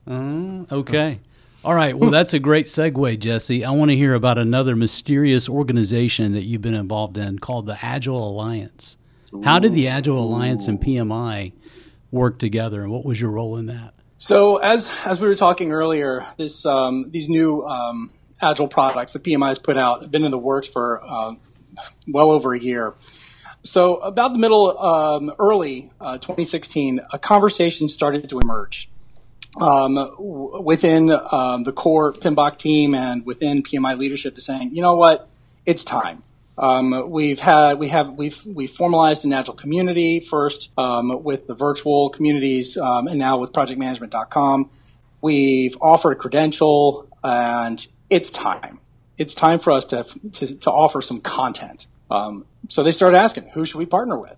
Okay. 0.71 1.21
All 1.65 1.75
right. 1.75 1.97
Well, 1.97 2.11
that's 2.11 2.35
a 2.35 2.39
great 2.39 2.67
segue, 2.67 3.19
Jesse. 3.19 3.65
I 3.65 3.71
want 3.71 3.91
to 3.91 3.97
hear 3.97 4.13
about 4.15 4.37
another 4.37 4.77
mysterious 4.77 5.49
organization 5.49 6.33
that 6.33 6.43
you've 6.43 6.61
been 6.61 6.75
involved 6.75 7.17
in 7.17 7.39
called 7.39 7.65
the 7.67 7.79
Agile 7.83 8.29
Alliance. 8.29 8.99
How 9.45 9.59
did 9.59 9.73
the 9.73 9.89
Agile 9.89 10.23
Alliance 10.23 10.69
and 10.69 10.79
PMI 10.79 11.53
work 12.11 12.39
together, 12.39 12.83
and 12.83 12.93
what 12.93 13.07
was 13.07 13.19
your 13.19 13.31
role 13.31 13.57
in 13.57 13.65
that? 13.67 13.95
So 14.19 14.59
as 14.59 14.91
as 15.07 15.19
we 15.19 15.27
were 15.29 15.35
talking 15.35 15.73
earlier, 15.73 16.27
this 16.37 16.67
um, 16.67 17.07
these 17.11 17.31
new 17.31 17.63
um, 17.65 18.11
agile 18.43 18.69
products 18.69 19.15
that 19.15 19.23
PMI 19.25 19.49
has 19.49 19.59
put 19.59 19.79
out 19.79 20.03
have 20.03 20.11
been 20.11 20.25
in 20.25 20.31
the 20.31 20.39
works 20.39 20.69
for 20.69 21.03
um, 21.11 21.41
well 22.07 22.31
over 22.31 22.53
a 22.55 22.61
year. 22.61 22.93
So 23.65 23.97
about 23.97 24.33
the 24.33 24.39
middle, 24.39 24.77
um, 24.79 25.33
early 25.39 25.91
uh, 26.01 26.19
2016, 26.19 27.01
a 27.13 27.19
conversation 27.19 27.87
started 27.87 28.29
to 28.31 28.41
emerge 28.41 28.89
um, 29.61 29.95
w- 29.95 30.61
within 30.61 31.11
um, 31.31 31.63
the 31.63 31.73
core 31.73 32.13
PMBOK 32.13 32.59
team 32.59 32.95
and 32.95 33.25
within 33.25 33.63
PMI 33.63 33.97
leadership 33.97 34.35
to 34.35 34.41
saying, 34.41 34.75
you 34.75 34.83
know 34.83 34.97
what, 34.97 35.29
it's 35.65 35.85
time. 35.85 36.25
Um, 36.59 37.11
we've 37.11 37.39
had 37.39 37.79
we 37.79 37.89
have 37.89 38.13
we've 38.15 38.45
we 38.45 38.67
formalized 38.67 39.25
an 39.25 39.33
agile 39.33 39.55
community 39.55 40.21
first 40.21 40.71
um, 40.77 41.23
with 41.23 41.47
the 41.47 41.55
virtual 41.55 42.11
communities 42.11 42.77
um, 42.77 43.07
and 43.07 43.19
now 43.19 43.39
with 43.39 43.53
projectmanagement.com. 43.53 44.71
We've 45.23 45.77
offered 45.81 46.13
a 46.13 46.17
credential 46.17 47.09
and 47.25 47.87
it's 48.11 48.29
time. 48.31 48.81
It's 49.17 49.35
time 49.35 49.61
for 49.61 49.71
us 49.71 49.85
to 49.87 50.05
to, 50.33 50.55
to 50.57 50.71
offer 50.71 51.01
some 51.01 51.21
content. 51.21 51.87
Um, 52.13 52.45
so 52.69 52.83
they 52.83 52.93
started 52.93 53.19
asking, 53.19 53.49
who 53.55 53.65
should 53.65 53.79
we 53.79 53.87
partner 53.87 54.19
with? 54.19 54.37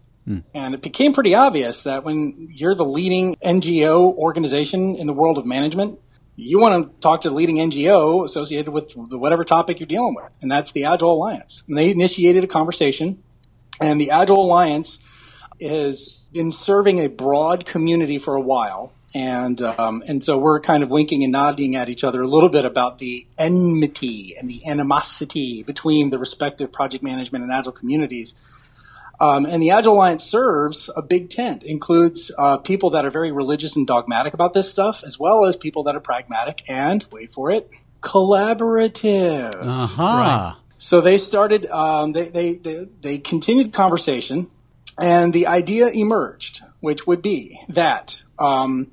And 0.55 0.75
it 0.75 0.81
became 0.81 1.13
pretty 1.13 1.35
obvious 1.35 1.83
that 1.83 2.05
when 2.05 2.49
you're 2.51 2.75
the 2.75 2.85
leading 2.85 3.37
NGO 3.37 4.15
organization 4.17 4.97
in 4.97 5.07
the 5.07 5.13
world 5.13 5.37
of 5.37 5.45
management, 5.45 5.99
you 6.37 6.59
want 6.59 6.95
to 6.95 7.01
talk 7.01 7.21
to 7.23 7.29
the 7.29 7.35
leading 7.35 7.57
NGO 7.57 8.25
associated 8.25 8.71
with 8.73 8.95
the 9.11 9.19
whatever 9.19 9.45
topic 9.45 9.81
you're 9.81 9.87
dealing 9.87 10.15
with, 10.15 10.31
and 10.41 10.51
that's 10.51 10.73
the 10.73 10.85
Agile 10.85 11.13
Alliance. 11.13 11.63
And 11.69 11.77
they 11.77 11.91
initiated 11.91 12.43
a 12.43 12.47
conversation, 12.47 13.23
and 13.81 14.01
the 14.01 14.11
Agile 14.11 14.41
Alliance 14.41 14.99
has 15.61 16.21
been 16.33 16.51
serving 16.51 16.99
a 17.01 17.09
broad 17.09 17.67
community 17.67 18.19
for 18.19 18.35
a 18.35 18.41
while. 18.41 18.93
And 19.15 19.63
um, 19.63 20.03
and 20.07 20.25
so 20.25 20.37
we're 20.39 20.59
kind 20.59 20.83
of 20.83 20.91
winking 20.91 21.23
and 21.23 21.31
nodding 21.31 21.77
at 21.77 21.89
each 21.89 22.03
other 22.03 22.21
a 22.23 22.29
little 22.29 22.49
bit 22.49 22.65
about 22.65 22.99
the 22.99 23.27
enmity 23.39 24.35
and 24.37 24.51
the 24.51 24.67
animosity 24.67 25.63
between 25.63 26.11
the 26.11 26.19
respective 26.19 26.73
project 26.73 27.05
management 27.05 27.45
and 27.45 27.53
agile 27.53 27.73
communities. 27.73 28.35
Um, 29.21 29.47
and 29.47 29.63
the 29.63 29.71
Agile 29.71 29.95
Alliance 29.95 30.25
serves 30.25 30.91
a 30.97 31.01
big 31.01 31.31
tent, 31.31 31.63
includes 31.63 32.33
uh, 32.37 32.59
people 32.59 32.91
that 32.91 33.07
are 33.07 33.11
very 33.11 33.31
religious 33.31 33.77
and 33.77 33.87
dogmatic 33.87 34.35
about 34.35 34.55
this 34.55 34.69
stuff, 34.69 35.05
as 35.05 35.19
well 35.19 35.45
as 35.45 35.57
people 35.57 35.85
that 35.85 35.95
are 35.95 36.01
pragmatic 36.01 36.69
and, 36.69 37.07
wait 37.13 37.33
for 37.33 37.53
it, 37.53 37.71
collaborative. 38.03 39.55
Aha. 39.55 40.59
So 40.79 41.01
they 41.01 41.19
started, 41.19 41.67
um, 41.67 42.13
they, 42.13 42.29
they, 42.29 42.55
they, 42.55 42.89
they 43.01 43.19
continued 43.19 43.73
conversation, 43.73 44.51
and 44.99 45.33
the 45.33 45.47
idea 45.47 45.89
emerged, 45.89 46.63
which 46.81 47.07
would 47.07 47.23
be 47.23 47.61
that 47.69 48.21
um, 48.39 48.91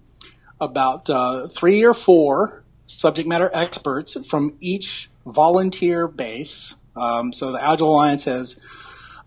about 0.61 1.09
uh, 1.09 1.47
three 1.47 1.83
or 1.83 1.93
four 1.93 2.63
subject 2.85 3.27
matter 3.27 3.49
experts 3.53 4.15
from 4.27 4.55
each 4.61 5.09
volunteer 5.25 6.07
base. 6.07 6.75
Um, 6.95 7.33
so 7.33 7.51
the 7.51 7.63
Agile 7.63 7.93
Alliance 7.93 8.25
has 8.25 8.57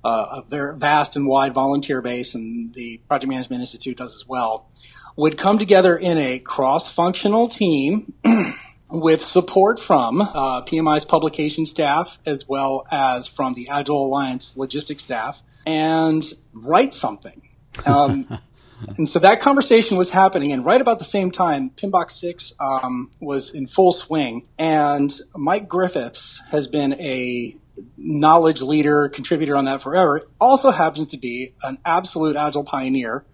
uh, 0.05 0.43
a 0.43 0.45
very 0.49 0.79
vast 0.79 1.17
and 1.17 1.27
wide 1.27 1.53
volunteer 1.53 2.01
base, 2.01 2.35
and 2.35 2.73
the 2.75 2.99
Project 3.09 3.29
Management 3.29 3.61
Institute 3.61 3.97
does 3.97 4.15
as 4.15 4.27
well, 4.27 4.69
would 5.17 5.37
come 5.37 5.59
together 5.59 5.97
in 5.97 6.19
a 6.19 6.39
cross 6.39 6.93
functional 6.93 7.49
team 7.49 8.13
with 8.91 9.23
support 9.23 9.81
from 9.81 10.21
uh, 10.21 10.63
PMI's 10.63 11.05
publication 11.05 11.67
staff 11.67 12.19
as 12.27 12.47
well 12.49 12.87
as 12.91 13.27
from 13.27 13.55
the 13.55 13.69
Agile 13.69 14.07
Alliance 14.07 14.57
logistics 14.57 15.03
staff 15.03 15.43
and 15.67 16.25
write 16.53 16.95
something. 16.95 17.49
Um, 17.87 18.39
and 18.97 19.09
so 19.09 19.19
that 19.19 19.41
conversation 19.41 19.97
was 19.97 20.11
happening, 20.11 20.53
and 20.53 20.65
right 20.65 20.81
about 20.81 20.99
the 20.99 21.05
same 21.05 21.31
time, 21.31 21.71
PMBOK 21.71 22.11
6 22.11 22.53
um, 22.61 23.11
was 23.21 23.51
in 23.51 23.67
full 23.67 23.93
swing. 23.93 24.47
And 24.59 25.13
Mike 25.37 25.69
Griffiths 25.69 26.41
has 26.51 26.69
been 26.69 26.95
a 26.95 27.57
knowledge 27.97 28.63
leader, 28.63 29.09
contributor 29.09 29.57
on 29.57 29.65
that 29.65 29.83
forever. 29.83 30.23
Also 30.41 30.71
happens 30.71 31.09
to 31.09 31.19
be 31.19 31.55
an 31.63 31.79
absolute 31.85 32.37
agile 32.37 32.65
pioneer. 32.65 33.25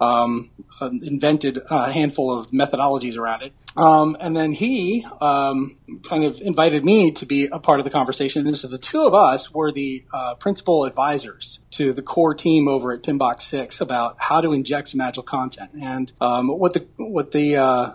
Um, 0.00 0.50
invented 0.80 1.60
a 1.68 1.92
handful 1.92 2.30
of 2.30 2.50
methodologies 2.50 3.18
around 3.18 3.42
it. 3.42 3.52
Um, 3.76 4.16
and 4.18 4.34
then 4.34 4.52
he 4.52 5.06
um, 5.20 5.76
kind 6.08 6.24
of 6.24 6.40
invited 6.40 6.84
me 6.84 7.12
to 7.12 7.26
be 7.26 7.46
a 7.46 7.58
part 7.58 7.80
of 7.80 7.84
the 7.84 7.90
conversation. 7.90 8.46
And 8.46 8.56
so 8.56 8.66
the 8.66 8.78
two 8.78 9.06
of 9.06 9.14
us 9.14 9.52
were 9.52 9.70
the 9.70 10.04
uh, 10.12 10.34
principal 10.36 10.84
advisors 10.84 11.60
to 11.72 11.92
the 11.92 12.02
core 12.02 12.34
team 12.34 12.66
over 12.66 12.92
at 12.92 13.02
PMBOK 13.02 13.42
Six 13.42 13.80
about 13.80 14.16
how 14.18 14.40
to 14.40 14.52
inject 14.52 14.88
some 14.88 15.00
agile 15.00 15.22
content. 15.22 15.72
And 15.80 16.12
um, 16.20 16.48
what 16.48 16.72
the 16.72 16.86
what 16.96 17.30
the 17.32 17.56
uh, 17.56 17.92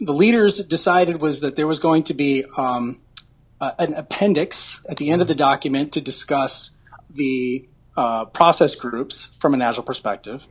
the 0.00 0.12
leaders 0.12 0.58
decided 0.58 1.20
was 1.20 1.40
that 1.40 1.56
there 1.56 1.66
was 1.66 1.78
going 1.78 2.04
to 2.04 2.14
be 2.14 2.44
um, 2.56 3.00
an 3.60 3.94
appendix 3.94 4.80
at 4.88 4.96
the 4.96 5.10
end 5.10 5.22
of 5.22 5.28
the 5.28 5.34
document 5.34 5.92
to 5.92 6.00
discuss 6.00 6.72
the 7.08 7.66
uh, 7.96 8.24
process 8.26 8.74
groups 8.74 9.26
from 9.38 9.54
an 9.54 9.62
agile 9.62 9.84
perspective, 9.84 10.46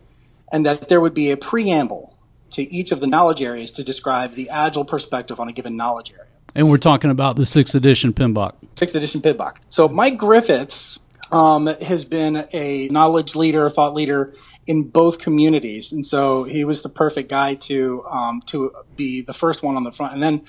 and 0.54 0.66
that 0.66 0.88
there 0.88 1.02
would 1.02 1.16
be 1.16 1.32
a 1.32 1.36
preamble 1.36 2.16
to 2.52 2.72
each 2.72 2.92
of 2.92 3.00
the 3.00 3.08
knowledge 3.08 3.42
areas 3.42 3.72
to 3.72 3.84
describe 3.84 4.36
the 4.36 4.50
agile 4.50 4.86
perspective 4.86 5.40
on 5.40 5.50
a 5.50 5.52
given 5.52 5.76
knowledge 5.76 6.12
area. 6.12 6.30
And 6.56 6.70
we're 6.70 6.78
talking 6.78 7.10
about 7.10 7.36
the 7.36 7.48
sixth 7.48 7.74
edition 7.74 8.14
PMBOK. 8.14 8.54
Sixth 8.78 8.96
edition 8.96 9.22
PMBOK. 9.22 9.56
So 9.70 9.88
Mike 9.90 10.18
Griffiths 10.18 11.00
um, 11.32 11.66
has 11.66 12.06
been 12.06 12.48
a 12.54 12.88
knowledge 12.90 13.36
leader, 13.36 13.66
a 13.66 13.72
thought 13.72 13.96
leader 13.96 14.36
in 14.68 14.84
both 14.84 15.18
communities, 15.18 15.92
and 15.92 16.06
so 16.06 16.44
he 16.44 16.64
was 16.64 16.84
the 16.84 16.90
perfect 16.90 17.30
guy 17.30 17.56
to 17.56 18.06
um, 18.06 18.42
to 18.46 18.72
be 18.96 19.22
the 19.22 19.34
first 19.34 19.64
one 19.64 19.76
on 19.76 19.84
the 19.84 19.92
front. 19.92 20.14
And 20.14 20.22
then 20.22 20.46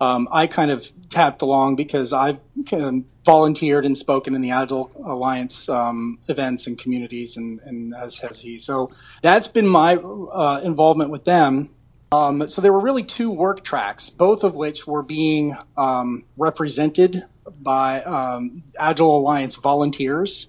um, 0.00 0.28
I 0.32 0.46
kind 0.46 0.70
of 0.70 0.90
tapped 1.10 1.42
along 1.42 1.76
because 1.76 2.12
I've 2.12 2.38
of 2.72 3.04
volunteered 3.24 3.84
and 3.84 3.96
spoken 3.96 4.34
in 4.34 4.40
the 4.40 4.50
Agile 4.50 4.90
Alliance 5.04 5.68
um, 5.68 6.18
events 6.28 6.66
and 6.66 6.78
communities, 6.78 7.36
and, 7.36 7.60
and, 7.60 7.94
as 7.94 8.18
has 8.18 8.40
he. 8.40 8.58
So 8.58 8.90
that's 9.22 9.48
been 9.48 9.68
my 9.68 9.96
uh, 9.96 10.60
involvement 10.64 11.10
with 11.10 11.24
them. 11.24 11.74
Um, 12.12 12.48
so 12.48 12.60
there 12.60 12.72
were 12.72 12.80
really 12.80 13.04
two 13.04 13.30
work 13.30 13.62
tracks, 13.62 14.10
both 14.10 14.42
of 14.42 14.54
which 14.54 14.86
were 14.86 15.02
being 15.02 15.56
um, 15.76 16.24
represented 16.36 17.24
by 17.60 18.02
um, 18.02 18.64
Agile 18.78 19.18
Alliance 19.18 19.56
volunteers 19.56 20.48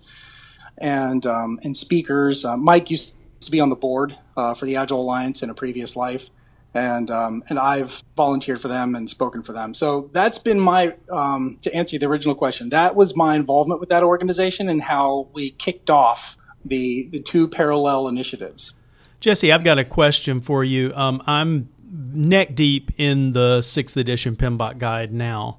and 0.78 1.26
um, 1.26 1.60
and 1.64 1.76
speakers. 1.76 2.46
Uh, 2.46 2.58
Mike 2.58 2.90
used 2.90 3.16
to 3.42 3.52
be 3.52 3.60
on 3.60 3.70
the 3.70 3.76
board 3.76 4.18
uh, 4.38 4.54
for 4.54 4.66
the 4.66 4.78
Agile 4.78 5.02
Alliance 5.02 5.44
in 5.44 5.50
a 5.50 5.54
previous 5.54 5.96
life 5.96 6.30
and 6.74 7.12
um, 7.12 7.44
and 7.50 7.60
I've 7.60 8.04
volunteered 8.16 8.62
for 8.62 8.68
them 8.68 8.96
and 8.96 9.10
spoken 9.10 9.44
for 9.44 9.54
them. 9.54 9.74
So 9.74 10.10
that's 10.14 10.38
been 10.38 10.60
my 10.60 10.96
um, 11.10 11.58
to 11.62 11.74
answer 11.74 11.98
the 11.98 12.08
original 12.08 12.36
question. 12.36 12.70
That 12.70 12.96
was 12.96 13.16
my 13.16 13.36
involvement 13.36 13.80
with 13.80 13.90
that 13.90 14.04
organization 14.04 14.70
and 14.70 14.82
how 14.82 15.28
we 15.34 15.52
kicked 15.52 15.90
off 15.90 16.38
the 16.64 17.08
the 17.12 17.20
two 17.20 17.48
parallel 17.48 18.08
initiatives. 18.08 18.74
Jesse, 19.20 19.52
I've 19.52 19.64
got 19.64 19.78
a 19.78 19.86
question 19.86 20.42
for 20.42 20.64
you. 20.64 20.94
Um, 20.96 21.22
I'm 21.28 21.70
neck 21.92 22.56
deep 22.56 22.92
in 22.98 23.34
the 23.34 23.62
sixth 23.62 23.98
edition 23.98 24.36
PMBOK 24.36 24.78
guide 24.78 25.14
now. 25.14 25.58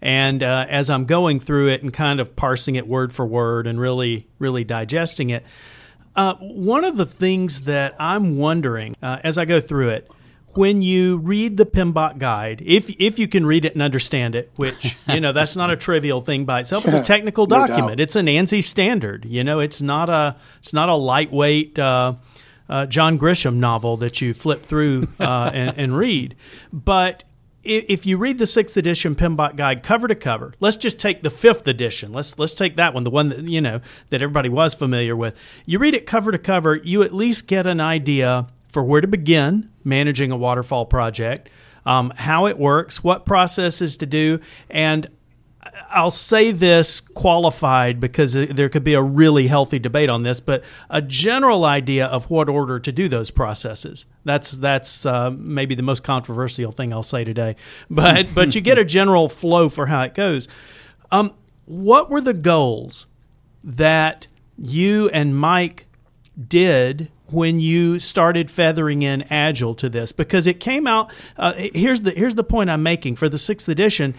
And 0.00 0.42
uh, 0.42 0.66
as 0.68 0.90
I'm 0.90 1.06
going 1.06 1.40
through 1.40 1.68
it 1.68 1.82
and 1.82 1.92
kind 1.92 2.20
of 2.20 2.36
parsing 2.36 2.76
it 2.76 2.86
word 2.86 3.12
for 3.12 3.24
word 3.24 3.66
and 3.66 3.80
really, 3.80 4.26
really 4.38 4.64
digesting 4.64 5.30
it, 5.30 5.44
uh, 6.16 6.34
one 6.36 6.84
of 6.84 6.96
the 6.96 7.06
things 7.06 7.62
that 7.62 7.94
I'm 7.98 8.36
wondering 8.36 8.96
uh, 9.02 9.20
as 9.24 9.38
I 9.38 9.44
go 9.44 9.60
through 9.60 9.90
it, 9.90 10.10
when 10.56 10.82
you 10.82 11.18
read 11.18 11.56
the 11.56 11.66
PMBOK 11.66 12.18
guide, 12.18 12.62
if 12.64 12.90
if 13.00 13.18
you 13.18 13.28
can 13.28 13.46
read 13.46 13.64
it 13.64 13.74
and 13.74 13.82
understand 13.82 14.34
it, 14.34 14.50
which 14.56 14.96
you 15.08 15.20
know 15.20 15.32
that's 15.32 15.56
not 15.56 15.70
a 15.70 15.76
trivial 15.76 16.20
thing 16.20 16.44
by 16.44 16.60
itself, 16.60 16.84
it's 16.84 16.94
a 16.94 17.02
technical 17.02 17.46
no 17.46 17.58
document. 17.58 17.98
Doubt. 17.98 18.00
It's 18.00 18.16
an 18.16 18.26
ANSI 18.26 18.62
standard. 18.62 19.24
You 19.24 19.44
know, 19.44 19.60
it's 19.60 19.82
not 19.82 20.08
a 20.08 20.36
it's 20.58 20.72
not 20.72 20.88
a 20.88 20.94
lightweight 20.94 21.78
uh, 21.78 22.14
uh, 22.68 22.86
John 22.86 23.18
Grisham 23.18 23.56
novel 23.56 23.96
that 23.98 24.20
you 24.20 24.34
flip 24.34 24.62
through 24.62 25.08
uh, 25.20 25.50
and, 25.54 25.76
and, 25.76 25.96
read. 25.96 26.34
But 26.72 27.24
if 27.62 28.04
you 28.06 28.18
read 28.18 28.38
the 28.38 28.46
sixth 28.46 28.76
edition 28.76 29.14
PMBOK 29.14 29.56
guide 29.56 29.82
cover 29.82 30.08
to 30.08 30.14
cover, 30.14 30.54
let's 30.60 30.76
just 30.76 31.00
take 31.00 31.22
the 31.22 31.30
fifth 31.30 31.66
edition. 31.66 32.12
Let's 32.12 32.38
let's 32.38 32.54
take 32.54 32.76
that 32.76 32.94
one, 32.94 33.04
the 33.04 33.10
one 33.10 33.30
that 33.30 33.48
you 33.48 33.60
know 33.60 33.80
that 34.10 34.22
everybody 34.22 34.48
was 34.48 34.74
familiar 34.74 35.16
with. 35.16 35.38
You 35.66 35.78
read 35.78 35.94
it 35.94 36.06
cover 36.06 36.30
to 36.30 36.38
cover, 36.38 36.76
you 36.76 37.02
at 37.02 37.14
least 37.14 37.46
get 37.46 37.66
an 37.66 37.80
idea 37.80 38.48
for 38.68 38.82
where 38.82 39.00
to 39.00 39.08
begin 39.08 39.70
managing 39.84 40.30
a 40.30 40.36
waterfall 40.36 40.86
project, 40.86 41.48
um, 41.86 42.12
how 42.16 42.46
it 42.46 42.58
works, 42.58 43.04
what 43.04 43.26
processes 43.26 43.96
to 43.98 44.06
do, 44.06 44.40
and 44.70 45.08
I'll 45.90 46.10
say 46.10 46.50
this 46.50 47.00
qualified 47.00 48.00
because 48.00 48.32
there 48.32 48.68
could 48.68 48.84
be 48.84 48.94
a 48.94 49.02
really 49.02 49.46
healthy 49.46 49.78
debate 49.78 50.10
on 50.10 50.22
this, 50.22 50.40
but 50.40 50.62
a 50.90 51.00
general 51.00 51.64
idea 51.64 52.06
of 52.06 52.30
what 52.30 52.48
order 52.48 52.78
to 52.80 52.92
do 52.92 53.08
those 53.08 53.30
processes. 53.30 54.06
That's 54.24 54.52
that's 54.52 55.06
uh, 55.06 55.30
maybe 55.36 55.74
the 55.74 55.82
most 55.82 56.02
controversial 56.02 56.72
thing 56.72 56.92
I'll 56.92 57.02
say 57.02 57.24
today, 57.24 57.56
but 57.90 58.34
but 58.34 58.54
you 58.54 58.60
get 58.60 58.78
a 58.78 58.84
general 58.84 59.28
flow 59.28 59.68
for 59.68 59.86
how 59.86 60.02
it 60.02 60.14
goes. 60.14 60.48
Um, 61.10 61.32
what 61.66 62.10
were 62.10 62.20
the 62.20 62.34
goals 62.34 63.06
that 63.62 64.26
you 64.58 65.08
and 65.10 65.36
Mike 65.36 65.86
did 66.48 67.10
when 67.34 67.60
you 67.60 67.98
started 67.98 68.50
feathering 68.50 69.02
in 69.02 69.22
agile 69.30 69.74
to 69.74 69.88
this 69.88 70.12
because 70.12 70.46
it 70.46 70.60
came 70.60 70.86
out 70.86 71.12
uh, 71.36 71.52
here's 71.74 72.02
the 72.02 72.12
here's 72.12 72.34
the 72.34 72.44
point 72.44 72.70
i'm 72.70 72.82
making 72.82 73.16
for 73.16 73.28
the 73.28 73.38
sixth 73.38 73.68
edition 73.68 74.14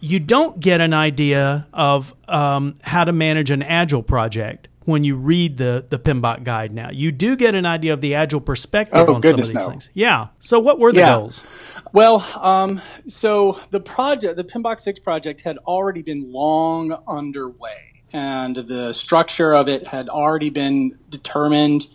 you 0.00 0.20
don't 0.20 0.60
get 0.60 0.82
an 0.82 0.92
idea 0.92 1.66
of 1.72 2.14
um, 2.28 2.74
how 2.82 3.04
to 3.04 3.12
manage 3.12 3.50
an 3.50 3.62
agile 3.62 4.02
project 4.02 4.68
when 4.84 5.02
you 5.02 5.16
read 5.16 5.56
the 5.56 5.86
the 5.88 5.98
PMBOK 5.98 6.44
guide 6.44 6.72
now. 6.72 6.90
You 6.90 7.10
do 7.10 7.36
get 7.36 7.54
an 7.54 7.64
idea 7.64 7.94
of 7.94 8.02
the 8.02 8.14
agile 8.14 8.42
perspective 8.42 9.08
oh, 9.08 9.14
on 9.14 9.22
some 9.22 9.40
of 9.40 9.46
these 9.46 9.54
no. 9.54 9.68
things. 9.68 9.88
Yeah. 9.94 10.28
So 10.40 10.60
what 10.60 10.78
were 10.78 10.92
the 10.92 10.98
yeah. 10.98 11.16
goals? 11.16 11.42
Well, 11.94 12.20
um, 12.38 12.82
so 13.06 13.58
the 13.70 13.80
project, 13.80 14.36
the 14.36 14.44
PMBOK 14.44 14.80
6 14.80 15.00
project 15.00 15.40
had 15.40 15.58
already 15.58 16.02
been 16.02 16.30
long 16.30 16.92
underway 17.06 18.02
and 18.12 18.56
the 18.56 18.92
structure 18.92 19.54
of 19.54 19.68
it 19.68 19.86
had 19.86 20.08
already 20.08 20.50
been 20.50 20.98
determined 21.08 21.86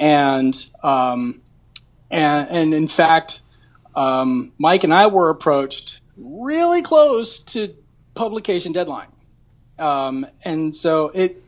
and 0.00 0.66
um, 0.82 1.42
and 2.10 2.48
and 2.50 2.74
in 2.74 2.88
fact, 2.88 3.42
um, 3.94 4.52
Mike 4.58 4.82
and 4.82 4.92
I 4.92 5.06
were 5.06 5.30
approached 5.30 6.00
really 6.16 6.82
close 6.82 7.38
to 7.38 7.76
publication 8.14 8.72
deadline, 8.72 9.12
um, 9.78 10.26
and 10.44 10.74
so 10.74 11.10
it 11.10 11.44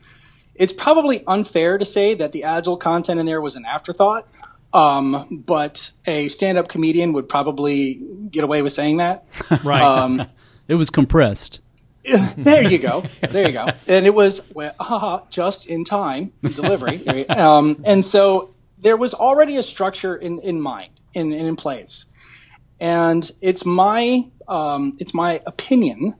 it's 0.55 0.71
probably 0.71 1.25
unfair 1.25 1.79
to 1.79 1.85
say 1.85 2.13
that 2.13 2.31
the 2.31 2.43
agile 2.43 2.77
content 2.77 3.19
in 3.19 3.25
there 3.25 3.41
was 3.41 3.55
an 3.55 3.65
afterthought. 3.65 4.27
Um, 4.71 5.43
but 5.45 5.91
a 6.07 6.29
stand-up 6.29 6.67
comedian 6.67 7.13
would 7.13 7.29
probably 7.29 7.93
get 8.31 8.43
away 8.43 8.63
with 8.63 8.73
saying 8.73 8.97
that. 8.97 9.23
right. 9.63 9.83
Um, 9.83 10.25
it 10.67 10.73
was 10.73 10.89
compressed. 10.89 11.61
there 12.37 12.69
you 12.69 12.79
go. 12.79 13.03
There 13.21 13.47
you 13.47 13.53
go. 13.53 13.67
And 13.87 14.05
it 14.05 14.13
was 14.13 14.41
well, 14.53 14.73
haha, 14.79 15.25
just 15.29 15.65
in 15.65 15.85
time 15.85 16.33
delivery. 16.41 17.27
um, 17.29 17.81
and 17.85 18.03
so 18.03 18.53
there 18.77 18.97
was 18.97 19.13
already 19.13 19.55
a 19.57 19.63
structure 19.63 20.15
in, 20.15 20.39
in 20.39 20.59
mind, 20.59 20.91
in, 21.13 21.31
in 21.31 21.55
place. 21.55 22.05
And 22.79 23.29
it's 23.39 23.65
my 23.65 24.25
um, 24.47 24.97
it's 24.99 25.13
my 25.13 25.41
opinion 25.45 26.15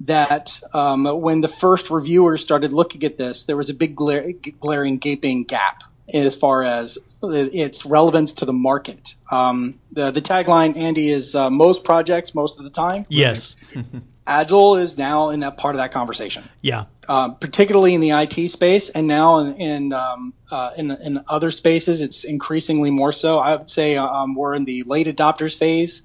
that 0.00 0.60
um, 0.72 1.04
when 1.04 1.40
the 1.40 1.48
first 1.48 1.90
reviewers 1.90 2.42
started 2.42 2.72
looking 2.72 3.02
at 3.02 3.18
this, 3.18 3.44
there 3.44 3.56
was 3.56 3.70
a 3.70 3.74
big 3.74 3.96
gla- 3.96 4.32
glaring 4.32 4.98
gaping 4.98 5.44
gap 5.44 5.82
as 6.12 6.36
far 6.36 6.62
as 6.62 6.98
its 7.22 7.86
relevance 7.86 8.32
to 8.34 8.44
the 8.44 8.52
market. 8.52 9.16
Um, 9.32 9.80
the 9.90 10.12
the 10.12 10.22
tagline, 10.22 10.76
Andy, 10.76 11.10
is 11.10 11.34
uh, 11.34 11.50
most 11.50 11.82
projects 11.82 12.34
most 12.34 12.58
of 12.58 12.64
the 12.64 12.70
time. 12.70 13.06
Yes. 13.08 13.56
Agile 14.26 14.76
is 14.76 14.96
now 14.96 15.30
in 15.30 15.40
that 15.40 15.56
part 15.56 15.74
of 15.74 15.78
that 15.78 15.92
conversation. 15.92 16.44
Yeah. 16.62 16.84
Um, 17.08 17.36
particularly 17.36 17.94
in 17.94 18.00
the 18.00 18.10
IT 18.10 18.48
space, 18.48 18.88
and 18.88 19.06
now 19.06 19.38
in 19.38 19.54
in, 19.60 19.92
um, 19.92 20.34
uh, 20.50 20.70
in, 20.76 20.90
in 20.90 21.24
other 21.28 21.50
spaces, 21.50 22.00
it's 22.00 22.24
increasingly 22.24 22.90
more 22.90 23.12
so. 23.12 23.38
I 23.38 23.56
would 23.56 23.70
say 23.70 23.96
um, 23.96 24.34
we're 24.34 24.54
in 24.54 24.64
the 24.64 24.82
late 24.84 25.06
adopters 25.06 25.56
phase 25.56 26.02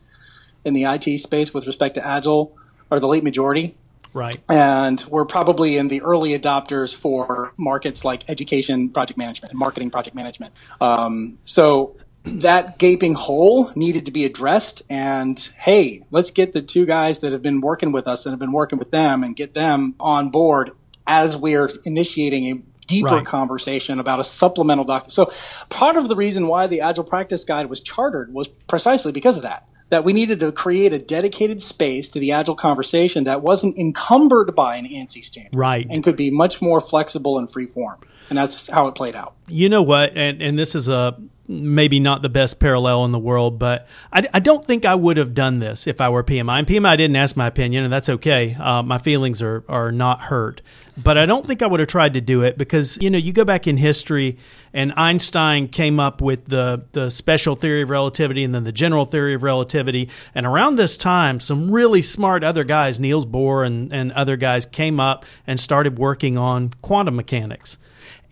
in 0.65 0.73
the 0.73 0.84
IT 0.84 1.19
space 1.19 1.53
with 1.53 1.65
respect 1.67 1.95
to 1.95 2.05
Agile, 2.05 2.58
or 2.91 2.99
the 2.99 3.08
late 3.08 3.23
majority. 3.23 3.75
Right. 4.13 4.36
And 4.49 5.03
we're 5.08 5.25
probably 5.25 5.77
in 5.77 5.88
the 5.88 6.01
early 6.01 6.38
adopters 6.38 6.95
for 6.95 7.53
markets 7.58 8.03
like 8.03 8.29
education 8.29 8.89
project 8.89 9.17
management 9.17 9.51
and 9.51 9.60
marketing 9.60 9.91
project 9.91 10.15
management. 10.15 10.53
Um, 10.82 11.38
so 11.43 11.95
that 12.25 12.77
gaping 12.77 13.13
hole 13.13 13.71
needed 13.75 14.05
to 14.05 14.12
be 14.12 14.25
addressed. 14.25 14.82
And 14.89 15.39
hey, 15.58 16.03
let's 16.12 16.32
get 16.32 16.53
the 16.53 16.62
two 16.62 16.86
guys 16.86 17.19
that 17.19 17.32
have 17.32 17.41
been 17.41 17.62
working 17.62 17.91
with 17.91 18.08
us 18.08 18.23
that 18.23 18.32
have 18.32 18.39
been 18.39 18.51
working 18.51 18.77
with 18.79 18.91
them 18.91 19.23
and 19.23 19.36
get 19.36 19.53
them 19.53 19.95
on 19.99 20.29
board 20.29 20.71
as 21.08 21.36
we 21.38 21.55
are 21.55 21.69
initiating 21.86 22.45
a 22.51 22.62
deeper 22.88 23.15
Right. 23.15 23.25
conversation 23.25 23.99
about 23.99 24.19
a 24.19 24.23
supplemental 24.23 24.84
document. 24.84 25.13
So 25.13 25.32
part 25.69 25.95
of 25.95 26.10
the 26.10 26.15
reason 26.15 26.47
why 26.47 26.67
the 26.67 26.82
Agile 26.82 27.03
Practice 27.03 27.43
Guide 27.43 27.69
was 27.69 27.82
chartered 27.82 28.34
was 28.34 28.47
precisely 28.47 29.12
because 29.12 29.38
of 29.38 29.43
that. 29.43 29.65
That 29.89 30.03
we 30.03 30.13
needed 30.13 30.39
to 30.41 30.51
create 30.51 30.93
a 30.93 30.99
dedicated 30.99 31.63
space 31.63 32.10
to 32.10 32.19
the 32.19 32.32
Agile 32.32 32.55
conversation 32.55 33.23
that 33.23 33.41
wasn't 33.41 33.75
encumbered 33.77 34.55
by 34.55 34.75
an 34.75 34.86
ANSI 34.86 35.23
standard. 35.23 35.55
Right. 35.58 35.88
And 35.89 36.03
could 36.03 36.15
be 36.15 36.29
much 36.29 36.62
more 36.62 36.79
flexible 36.79 37.39
and 37.39 37.51
free 37.51 37.65
form. 37.65 37.97
And 38.29 38.38
that's 38.38 38.67
how 38.67 38.88
it 38.88 38.93
played 38.93 39.15
out. 39.15 39.36
You 39.47 39.67
know 39.69 39.82
what? 39.82 40.12
And 40.15 40.43
and 40.43 40.60
this 40.60 40.75
is 40.75 40.88
a 40.88 41.17
maybe 41.49 41.99
not 41.99 42.21
the 42.21 42.29
best 42.29 42.59
parallel 42.59 43.03
in 43.05 43.12
the 43.12 43.19
world, 43.19 43.57
but 43.57 43.88
I, 44.13 44.27
I 44.33 44.39
don't 44.39 44.63
think 44.63 44.85
I 44.85 44.93
would 44.93 45.17
have 45.17 45.33
done 45.33 45.59
this 45.59 45.88
if 45.88 45.99
I 45.99 46.07
were 46.09 46.23
PMI. 46.23 46.59
And 46.59 46.67
PMI 46.67 46.95
didn't 46.95 47.15
ask 47.15 47.35
my 47.35 47.47
opinion, 47.47 47.83
and 47.83 47.91
that's 47.91 48.07
okay. 48.07 48.55
Uh, 48.59 48.83
my 48.83 48.99
feelings 48.99 49.41
are 49.41 49.63
are 49.67 49.91
not 49.91 50.21
hurt. 50.21 50.62
But 51.01 51.17
I 51.17 51.25
don't 51.25 51.47
think 51.47 51.62
I 51.62 51.67
would 51.67 51.79
have 51.79 51.88
tried 51.88 52.13
to 52.15 52.21
do 52.21 52.43
it 52.43 52.57
because 52.57 52.97
you 53.01 53.09
know 53.09 53.17
you 53.17 53.33
go 53.33 53.43
back 53.43 53.65
in 53.65 53.77
history, 53.77 54.38
and 54.73 54.93
Einstein 54.95 55.67
came 55.67 55.99
up 55.99 56.21
with 56.21 56.45
the 56.45 56.85
the 56.91 57.09
special 57.09 57.55
theory 57.55 57.81
of 57.81 57.89
relativity 57.89 58.43
and 58.43 58.53
then 58.53 58.63
the 58.63 58.71
general 58.71 59.05
theory 59.05 59.33
of 59.33 59.41
relativity. 59.41 60.09
And 60.35 60.45
around 60.45 60.75
this 60.75 60.97
time, 60.97 61.39
some 61.39 61.71
really 61.71 62.03
smart 62.03 62.43
other 62.43 62.63
guys, 62.63 62.99
Niels 62.99 63.25
Bohr 63.25 63.65
and 63.65 63.91
and 63.91 64.12
other 64.12 64.38
guys, 64.38 64.67
came 64.67 64.99
up 64.99 65.25
and 65.47 65.59
started 65.59 65.97
working 65.97 66.38
on 66.38 66.71
quantum 66.81 67.15
mechanics 67.15 67.77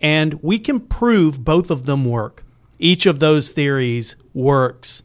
and 0.00 0.34
we 0.42 0.58
can 0.58 0.80
prove 0.80 1.44
both 1.44 1.70
of 1.70 1.86
them 1.86 2.04
work. 2.04 2.44
Each 2.78 3.06
of 3.06 3.18
those 3.18 3.50
theories 3.50 4.16
works, 4.34 5.02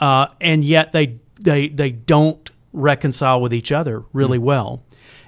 uh, 0.00 0.28
and 0.40 0.64
yet 0.64 0.92
they 0.92 1.18
they 1.40 1.68
they 1.68 1.90
don't 1.90 2.50
reconcile 2.72 3.40
with 3.40 3.54
each 3.54 3.72
other 3.72 4.04
really 4.12 4.38
well. 4.38 4.82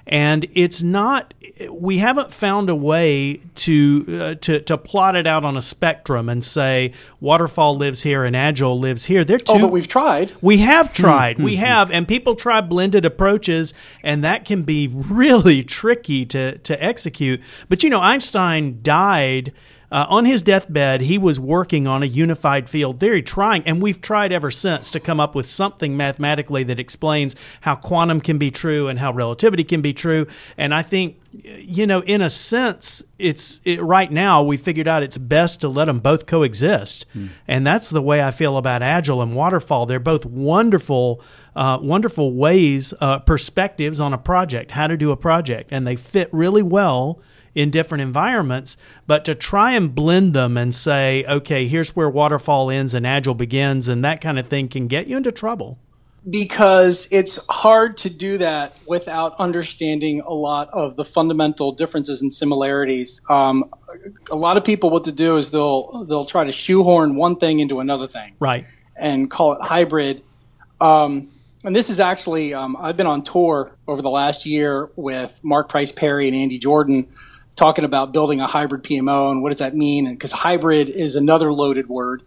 And 0.09 0.47
it's 0.53 0.81
not. 0.81 1.33
We 1.69 1.97
haven't 1.97 2.31
found 2.31 2.69
a 2.69 2.75
way 2.75 3.41
to 3.55 4.05
uh, 4.07 4.35
to 4.35 4.61
to 4.61 4.77
plot 4.77 5.17
it 5.17 5.27
out 5.27 5.43
on 5.43 5.57
a 5.57 5.61
spectrum 5.61 6.29
and 6.29 6.45
say 6.45 6.93
waterfall 7.19 7.75
lives 7.75 8.03
here 8.03 8.23
and 8.23 8.33
agile 8.33 8.79
lives 8.79 9.05
here. 9.05 9.25
They're 9.25 9.37
two. 9.37 9.53
Oh, 9.55 9.59
but 9.59 9.71
we've 9.71 9.87
tried. 9.87 10.31
We 10.41 10.59
have 10.59 10.93
tried. 10.93 11.39
we 11.39 11.57
have, 11.57 11.91
and 11.91 12.07
people 12.07 12.35
try 12.35 12.61
blended 12.61 13.03
approaches, 13.03 13.73
and 14.01 14.23
that 14.23 14.45
can 14.45 14.63
be 14.63 14.87
really 14.93 15.61
tricky 15.61 16.25
to 16.27 16.57
to 16.59 16.81
execute. 16.81 17.41
But 17.67 17.83
you 17.83 17.89
know, 17.89 17.99
Einstein 17.99 18.79
died. 18.81 19.51
Uh, 19.89 20.05
on 20.09 20.25
his 20.25 20.41
deathbed, 20.41 21.01
he 21.01 21.17
was 21.17 21.39
working 21.39 21.87
on 21.87 22.03
a 22.03 22.05
unified 22.05 22.69
field 22.69 22.99
theory, 22.99 23.23
trying, 23.23 23.63
and 23.65 23.81
we've 23.81 24.01
tried 24.01 24.33
ever 24.33 24.51
since 24.51 24.91
to 24.91 24.99
come 24.99 25.19
up 25.19 25.33
with 25.33 25.45
something 25.45 25.95
mathematically 25.95 26.63
that 26.63 26.79
explains 26.79 27.35
how 27.61 27.73
quantum 27.73 28.19
can 28.19 28.37
be 28.37 28.51
true 28.51 28.89
and 28.89 28.99
how 28.99 29.13
relativity 29.13 29.63
can 29.63 29.81
be 29.81 29.93
true. 29.93 30.27
And 30.57 30.73
I 30.73 30.81
think, 30.81 31.21
you 31.31 31.87
know, 31.87 32.01
in 32.01 32.21
a 32.21 32.29
sense, 32.29 33.01
it's 33.17 33.61
it, 33.63 33.81
right 33.81 34.11
now 34.11 34.43
we 34.43 34.57
figured 34.57 34.89
out 34.89 35.03
it's 35.03 35.17
best 35.17 35.61
to 35.61 35.69
let 35.69 35.85
them 35.85 35.99
both 35.99 36.25
coexist, 36.25 37.05
and 37.47 37.65
that's 37.65 37.89
the 37.89 38.01
way 38.01 38.21
I 38.21 38.31
feel 38.31 38.57
about 38.57 38.81
agile 38.81 39.21
and 39.21 39.33
waterfall. 39.35 39.85
They're 39.85 39.99
both 39.99 40.25
wonderful, 40.25 41.21
uh, 41.55 41.79
wonderful 41.81 42.33
ways, 42.33 42.93
uh, 42.99 43.19
perspectives 43.19 44.01
on 44.01 44.11
a 44.11 44.17
project, 44.17 44.71
how 44.71 44.87
to 44.87 44.97
do 44.97 45.11
a 45.11 45.17
project, 45.17 45.69
and 45.71 45.87
they 45.87 45.95
fit 45.95 46.27
really 46.33 46.63
well 46.63 47.21
in 47.57 47.71
different 47.71 48.03
environments, 48.03 48.77
but 49.07 49.25
to 49.25 49.33
try 49.33 49.71
and 49.71 49.93
blend 49.95 50.33
them 50.33 50.57
and 50.57 50.73
say, 50.75 51.25
okay, 51.27 51.67
here's 51.67 51.95
where 51.95 52.09
waterfall 52.09 52.69
ends 52.69 52.93
and 52.93 53.05
agile 53.07 53.33
begins, 53.35 53.87
and 53.87 54.05
that 54.05 54.21
kind 54.21 54.37
of 54.37 54.47
thing 54.47 54.67
can 54.67 54.87
get 54.87 55.07
you 55.07 55.17
into 55.17 55.31
trouble. 55.31 55.79
because 56.29 57.07
it's 57.09 57.39
hard 57.49 57.95
to 57.97 58.09
do 58.09 58.37
that 58.37 58.75
without 58.85 59.33
understanding 59.39 60.21
a 60.25 60.33
lot 60.33 60.67
of 60.73 60.95
the 60.97 61.05
fundamental 61.05 61.71
differences 61.71 62.21
and 62.21 62.33
similarities. 62.33 63.21
Um, 63.29 63.63
a 64.29 64.35
lot 64.35 64.57
of 64.57 64.63
people, 64.65 64.89
what 64.89 65.05
to 65.05 65.11
do 65.13 65.37
is 65.37 65.51
they'll 65.51 66.05
they'll 66.05 66.25
try 66.25 66.43
to 66.43 66.51
shoehorn 66.51 67.15
one 67.15 67.37
thing 67.37 67.59
into 67.59 67.79
another 67.79 68.07
thing 68.07 68.35
Right. 68.39 68.65
and 68.97 69.31
call 69.31 69.53
it 69.53 69.61
hybrid. 69.61 70.21
Um, 70.81 71.29
and 71.63 71.73
this 71.75 71.89
is 71.89 71.99
actually 71.99 72.53
um, 72.53 72.75
I've 72.79 72.97
been 72.97 73.07
on 73.07 73.23
tour 73.23 73.71
over 73.87 74.01
the 74.01 74.09
last 74.11 74.45
year 74.45 74.89
with 74.95 75.39
Mark 75.43 75.69
Price 75.69 75.91
Perry 75.93 76.27
and 76.27 76.35
Andy 76.35 76.59
Jordan 76.59 77.07
talking 77.57 77.83
about 77.83 78.13
building 78.13 78.39
a 78.39 78.47
hybrid 78.47 78.83
PMO 78.83 79.31
and 79.31 79.43
what 79.43 79.49
does 79.49 79.59
that 79.59 79.75
mean? 79.75 80.09
Because 80.13 80.31
hybrid 80.31 80.87
is 80.89 81.15
another 81.15 81.51
loaded 81.51 81.89
word, 81.89 82.23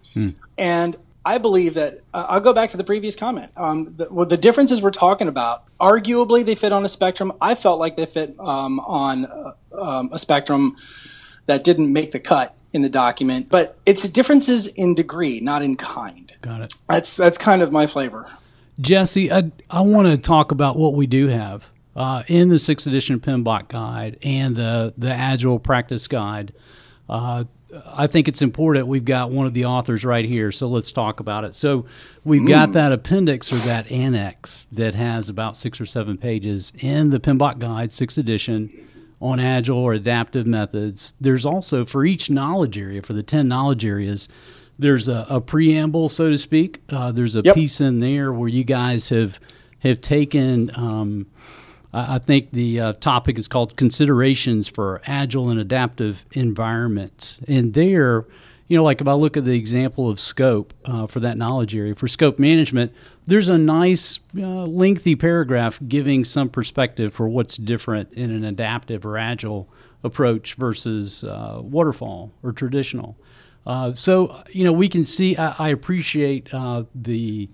and 0.58 0.96
I 1.24 1.38
believe 1.38 1.74
that 1.74 2.00
uh, 2.14 2.26
I'll 2.28 2.40
go 2.40 2.52
back 2.52 2.70
to 2.70 2.76
the 2.76 2.84
previous 2.84 3.14
comment. 3.14 3.52
Um, 3.56 3.94
the, 3.96 4.08
well, 4.10 4.26
the 4.26 4.36
differences 4.36 4.80
we're 4.80 4.90
talking 4.90 5.28
about, 5.28 5.64
arguably, 5.78 6.44
they 6.44 6.54
fit 6.54 6.72
on 6.72 6.84
a 6.84 6.88
spectrum. 6.88 7.32
I 7.40 7.54
felt 7.54 7.78
like 7.78 7.96
they 7.96 8.06
fit 8.06 8.34
um, 8.38 8.80
on 8.80 9.26
uh, 9.26 9.52
um, 9.72 10.10
a 10.12 10.18
spectrum 10.18 10.76
that 11.46 11.62
didn't 11.62 11.92
make 11.92 12.12
the 12.12 12.20
cut 12.20 12.56
in 12.72 12.82
the 12.82 12.88
document, 12.88 13.48
but 13.48 13.78
it's 13.84 14.02
differences 14.08 14.66
in 14.66 14.94
degree, 14.94 15.40
not 15.40 15.62
in 15.62 15.76
kind. 15.76 16.32
Got 16.40 16.62
it. 16.62 16.74
That's 16.88 17.16
that's 17.16 17.36
kind 17.36 17.62
of 17.62 17.72
my 17.72 17.86
flavor. 17.86 18.30
Jesse, 18.80 19.30
I, 19.30 19.50
I 19.68 19.82
want 19.82 20.08
to 20.08 20.16
talk 20.16 20.52
about 20.52 20.76
what 20.76 20.94
we 20.94 21.06
do 21.06 21.26
have 21.26 21.68
uh, 21.96 22.22
in 22.28 22.48
the 22.48 22.58
sixth 22.58 22.86
edition 22.86 23.20
PMBOK 23.20 23.68
guide 23.68 24.18
and 24.22 24.56
the, 24.56 24.94
the 24.96 25.10
Agile 25.12 25.58
practice 25.58 26.06
guide. 26.08 26.52
Uh, 27.08 27.44
I 27.86 28.06
think 28.08 28.26
it's 28.26 28.42
important. 28.42 28.88
We've 28.88 29.04
got 29.04 29.30
one 29.30 29.46
of 29.46 29.54
the 29.54 29.64
authors 29.66 30.04
right 30.04 30.24
here, 30.24 30.50
so 30.50 30.66
let's 30.68 30.90
talk 30.90 31.20
about 31.20 31.44
it. 31.44 31.54
So 31.54 31.86
we've 32.24 32.46
got 32.46 32.72
that 32.72 32.90
appendix 32.90 33.52
or 33.52 33.56
that 33.58 33.90
annex 33.92 34.66
that 34.72 34.94
has 34.96 35.28
about 35.28 35.56
six 35.56 35.80
or 35.80 35.86
seven 35.86 36.16
pages 36.16 36.72
in 36.80 37.10
the 37.10 37.20
PMBOK 37.20 37.58
guide, 37.60 37.92
sixth 37.92 38.18
edition, 38.18 38.88
on 39.20 39.38
agile 39.38 39.76
or 39.78 39.92
adaptive 39.92 40.46
methods. 40.48 41.14
There's 41.20 41.46
also 41.46 41.84
for 41.84 42.04
each 42.04 42.28
knowledge 42.30 42.76
area, 42.78 43.02
for 43.02 43.12
the 43.12 43.22
10 43.22 43.46
knowledge 43.46 43.84
areas, 43.84 44.28
there's 44.78 45.08
a, 45.08 45.26
a 45.28 45.40
preamble, 45.40 46.08
so 46.08 46.30
to 46.30 46.38
speak. 46.38 46.80
Uh, 46.88 47.12
there's 47.12 47.36
a 47.36 47.42
Yep. 47.44 47.54
piece 47.54 47.80
in 47.80 48.00
there 48.00 48.32
where 48.32 48.48
you 48.48 48.64
guys 48.64 49.10
have 49.10 49.38
have 49.80 50.00
taken. 50.00 50.70
Um, 50.74 51.26
I 51.92 52.18
think 52.18 52.52
the 52.52 52.80
uh, 52.80 52.92
topic 52.94 53.38
is 53.38 53.48
called 53.48 53.76
considerations 53.76 54.68
for 54.68 55.02
agile 55.06 55.48
and 55.48 55.58
adaptive 55.58 56.24
environments, 56.32 57.40
and 57.48 57.74
there, 57.74 58.26
you 58.68 58.76
know, 58.76 58.84
like 58.84 59.00
if 59.00 59.08
I 59.08 59.14
look 59.14 59.36
at 59.36 59.44
the 59.44 59.56
example 59.56 60.08
of 60.08 60.20
scope 60.20 60.72
uh, 60.84 61.06
for 61.06 61.18
that 61.20 61.36
knowledge 61.36 61.74
area 61.74 61.94
for 61.96 62.06
scope 62.06 62.38
management, 62.38 62.92
there's 63.26 63.48
a 63.48 63.58
nice 63.58 64.20
uh, 64.36 64.64
lengthy 64.66 65.16
paragraph 65.16 65.80
giving 65.88 66.24
some 66.24 66.48
perspective 66.48 67.12
for 67.12 67.28
what's 67.28 67.56
different 67.56 68.12
in 68.12 68.30
an 68.30 68.44
adaptive 68.44 69.04
or 69.04 69.18
agile 69.18 69.68
approach 70.04 70.54
versus 70.54 71.24
uh, 71.24 71.58
waterfall 71.60 72.32
or 72.42 72.52
traditional. 72.52 73.16
Uh, 73.66 73.92
so 73.92 74.42
you 74.50 74.64
know 74.64 74.72
we 74.72 74.88
can 74.88 75.04
see. 75.04 75.36
I, 75.36 75.66
I 75.66 75.68
appreciate 75.70 76.52
uh, 76.54 76.84
the 76.94 77.48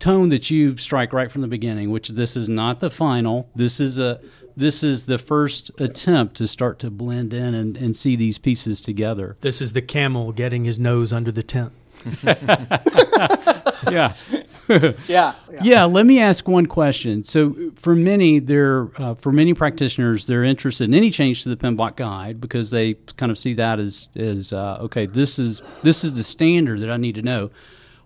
tone 0.00 0.30
that 0.30 0.50
you 0.50 0.76
strike 0.76 1.12
right 1.12 1.30
from 1.30 1.42
the 1.42 1.48
beginning, 1.48 1.90
which 1.90 2.08
this 2.08 2.36
is 2.36 2.48
not 2.48 2.80
the 2.80 2.90
final. 2.90 3.48
This 3.54 3.78
is 3.78 4.00
a 4.00 4.20
this 4.56 4.82
is 4.82 5.06
the 5.06 5.18
first 5.18 5.70
attempt 5.80 6.36
to 6.36 6.46
start 6.46 6.78
to 6.80 6.90
blend 6.90 7.32
in 7.32 7.54
and, 7.54 7.76
and 7.76 7.96
see 7.96 8.16
these 8.16 8.36
pieces 8.36 8.80
together. 8.80 9.36
This 9.40 9.62
is 9.62 9.72
the 9.72 9.82
camel 9.82 10.32
getting 10.32 10.64
his 10.64 10.78
nose 10.78 11.12
under 11.12 11.30
the 11.30 11.44
tent. 11.44 11.72
Yeah. 13.90 14.14
Yeah, 15.08 15.34
yeah. 15.52 15.60
Yeah, 15.64 15.84
let 15.86 16.06
me 16.06 16.20
ask 16.20 16.46
one 16.46 16.66
question. 16.66 17.24
So, 17.24 17.72
for 17.74 17.96
many, 17.96 18.38
they're 18.38 18.88
uh, 19.02 19.16
for 19.16 19.32
many 19.32 19.52
practitioners, 19.52 20.26
they're 20.26 20.44
interested 20.44 20.84
in 20.84 20.94
any 20.94 21.10
change 21.10 21.42
to 21.42 21.48
the 21.48 21.56
PMBOK 21.56 21.96
guide 21.96 22.40
because 22.40 22.70
they 22.70 22.94
kind 23.16 23.32
of 23.32 23.38
see 23.38 23.54
that 23.54 23.80
as 23.80 24.10
as 24.14 24.52
uh, 24.52 24.78
okay, 24.82 25.06
this 25.06 25.40
is 25.40 25.60
this 25.82 26.04
is 26.04 26.14
the 26.14 26.22
standard 26.22 26.78
that 26.80 26.90
I 26.90 26.98
need 26.98 27.16
to 27.16 27.22
know. 27.22 27.50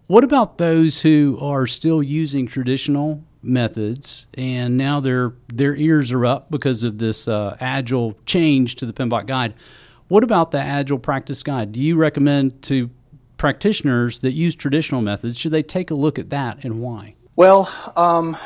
What 0.07 0.23
about 0.23 0.59
those 0.59 1.01
who 1.01 1.39
are 1.41 1.67
still 1.67 2.03
using 2.03 2.47
traditional 2.47 3.25
methods 3.43 4.27
and 4.35 4.77
now 4.77 5.01
their 5.01 5.33
their 5.53 5.75
ears 5.77 6.13
are 6.13 6.27
up 6.27 6.51
because 6.51 6.85
of 6.85 6.99
this 6.99 7.27
uh, 7.27 7.57
agile 7.59 8.15
change 8.27 8.77
to 8.77 8.87
the 8.87 8.93
PMBOK 8.93 9.27
guide? 9.27 9.55
What 10.09 10.23
about 10.23 10.51
the 10.51 10.61
agile 10.61 10.99
practice 10.99 11.43
guide? 11.43 11.73
Do 11.73 11.81
you 11.81 11.97
recommend 11.97 12.61
to 12.65 12.91
practitioners 13.39 14.19
that 14.19 14.33
use 14.33 14.55
traditional 14.55 15.01
methods 15.01 15.39
should 15.39 15.53
they 15.53 15.63
take 15.63 15.91
a 15.91 15.95
look 15.95 16.19
at 16.19 16.29
that 16.29 16.63
and 16.65 16.81
why? 16.81 17.15
Well, 17.37 17.73
um, 17.97 18.37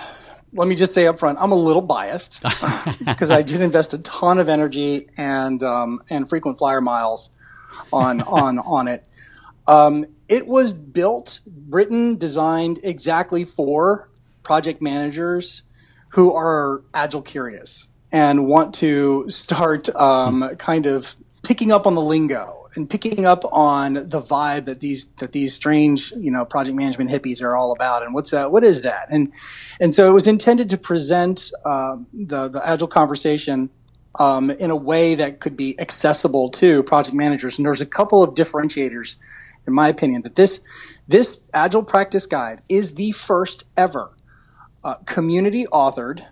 let 0.52 0.68
me 0.68 0.76
just 0.76 0.94
say 0.94 1.08
up 1.08 1.18
front, 1.18 1.38
I'm 1.40 1.52
a 1.52 1.56
little 1.56 1.82
biased 1.82 2.40
because 3.04 3.32
I 3.32 3.42
did 3.42 3.60
invest 3.60 3.94
a 3.94 3.98
ton 3.98 4.38
of 4.38 4.48
energy 4.48 5.08
and 5.16 5.60
um, 5.64 6.02
and 6.08 6.28
frequent 6.28 6.56
flyer 6.56 6.80
miles 6.80 7.30
on 7.92 8.20
on 8.22 8.60
on 8.60 8.86
it. 8.86 9.04
Um, 9.66 10.06
it 10.28 10.46
was 10.46 10.72
built, 10.72 11.40
written, 11.68 12.16
designed 12.16 12.80
exactly 12.82 13.44
for 13.44 14.10
project 14.42 14.80
managers 14.80 15.62
who 16.10 16.32
are 16.32 16.82
agile 16.94 17.22
curious 17.22 17.88
and 18.12 18.46
want 18.46 18.74
to 18.74 19.28
start 19.28 19.94
um, 19.96 20.56
kind 20.56 20.86
of 20.86 21.16
picking 21.42 21.70
up 21.70 21.86
on 21.86 21.94
the 21.94 22.00
lingo 22.00 22.68
and 22.74 22.88
picking 22.88 23.26
up 23.26 23.44
on 23.52 23.94
the 23.94 24.20
vibe 24.20 24.66
that 24.66 24.80
these 24.80 25.06
that 25.18 25.32
these 25.32 25.54
strange 25.54 26.12
you 26.12 26.30
know 26.30 26.44
project 26.44 26.76
management 26.76 27.10
hippies 27.10 27.42
are 27.42 27.56
all 27.56 27.72
about 27.72 28.02
and 28.02 28.14
what's 28.14 28.30
that 28.30 28.50
what 28.50 28.64
is 28.64 28.82
that 28.82 29.06
and 29.10 29.32
and 29.80 29.94
so 29.94 30.08
it 30.08 30.12
was 30.12 30.26
intended 30.26 30.68
to 30.70 30.78
present 30.78 31.50
um, 31.64 32.06
the 32.12 32.48
the 32.48 32.66
agile 32.66 32.88
conversation 32.88 33.70
um, 34.18 34.50
in 34.50 34.70
a 34.70 34.76
way 34.76 35.14
that 35.14 35.40
could 35.40 35.56
be 35.56 35.78
accessible 35.80 36.48
to 36.48 36.82
project 36.82 37.14
managers. 37.14 37.58
And 37.58 37.64
there's 37.64 37.80
a 37.80 37.86
couple 37.86 38.22
of 38.22 38.34
differentiators, 38.34 39.16
in 39.68 39.74
my 39.74 39.88
opinion, 39.88 40.22
that 40.22 40.34
this 40.34 40.60
this 41.06 41.40
Agile 41.54 41.84
Practice 41.84 42.26
Guide 42.26 42.62
is 42.68 42.94
the 42.94 43.12
first 43.12 43.64
ever 43.76 44.10
uh, 44.82 44.94
community 45.06 45.66
authored, 45.72 46.26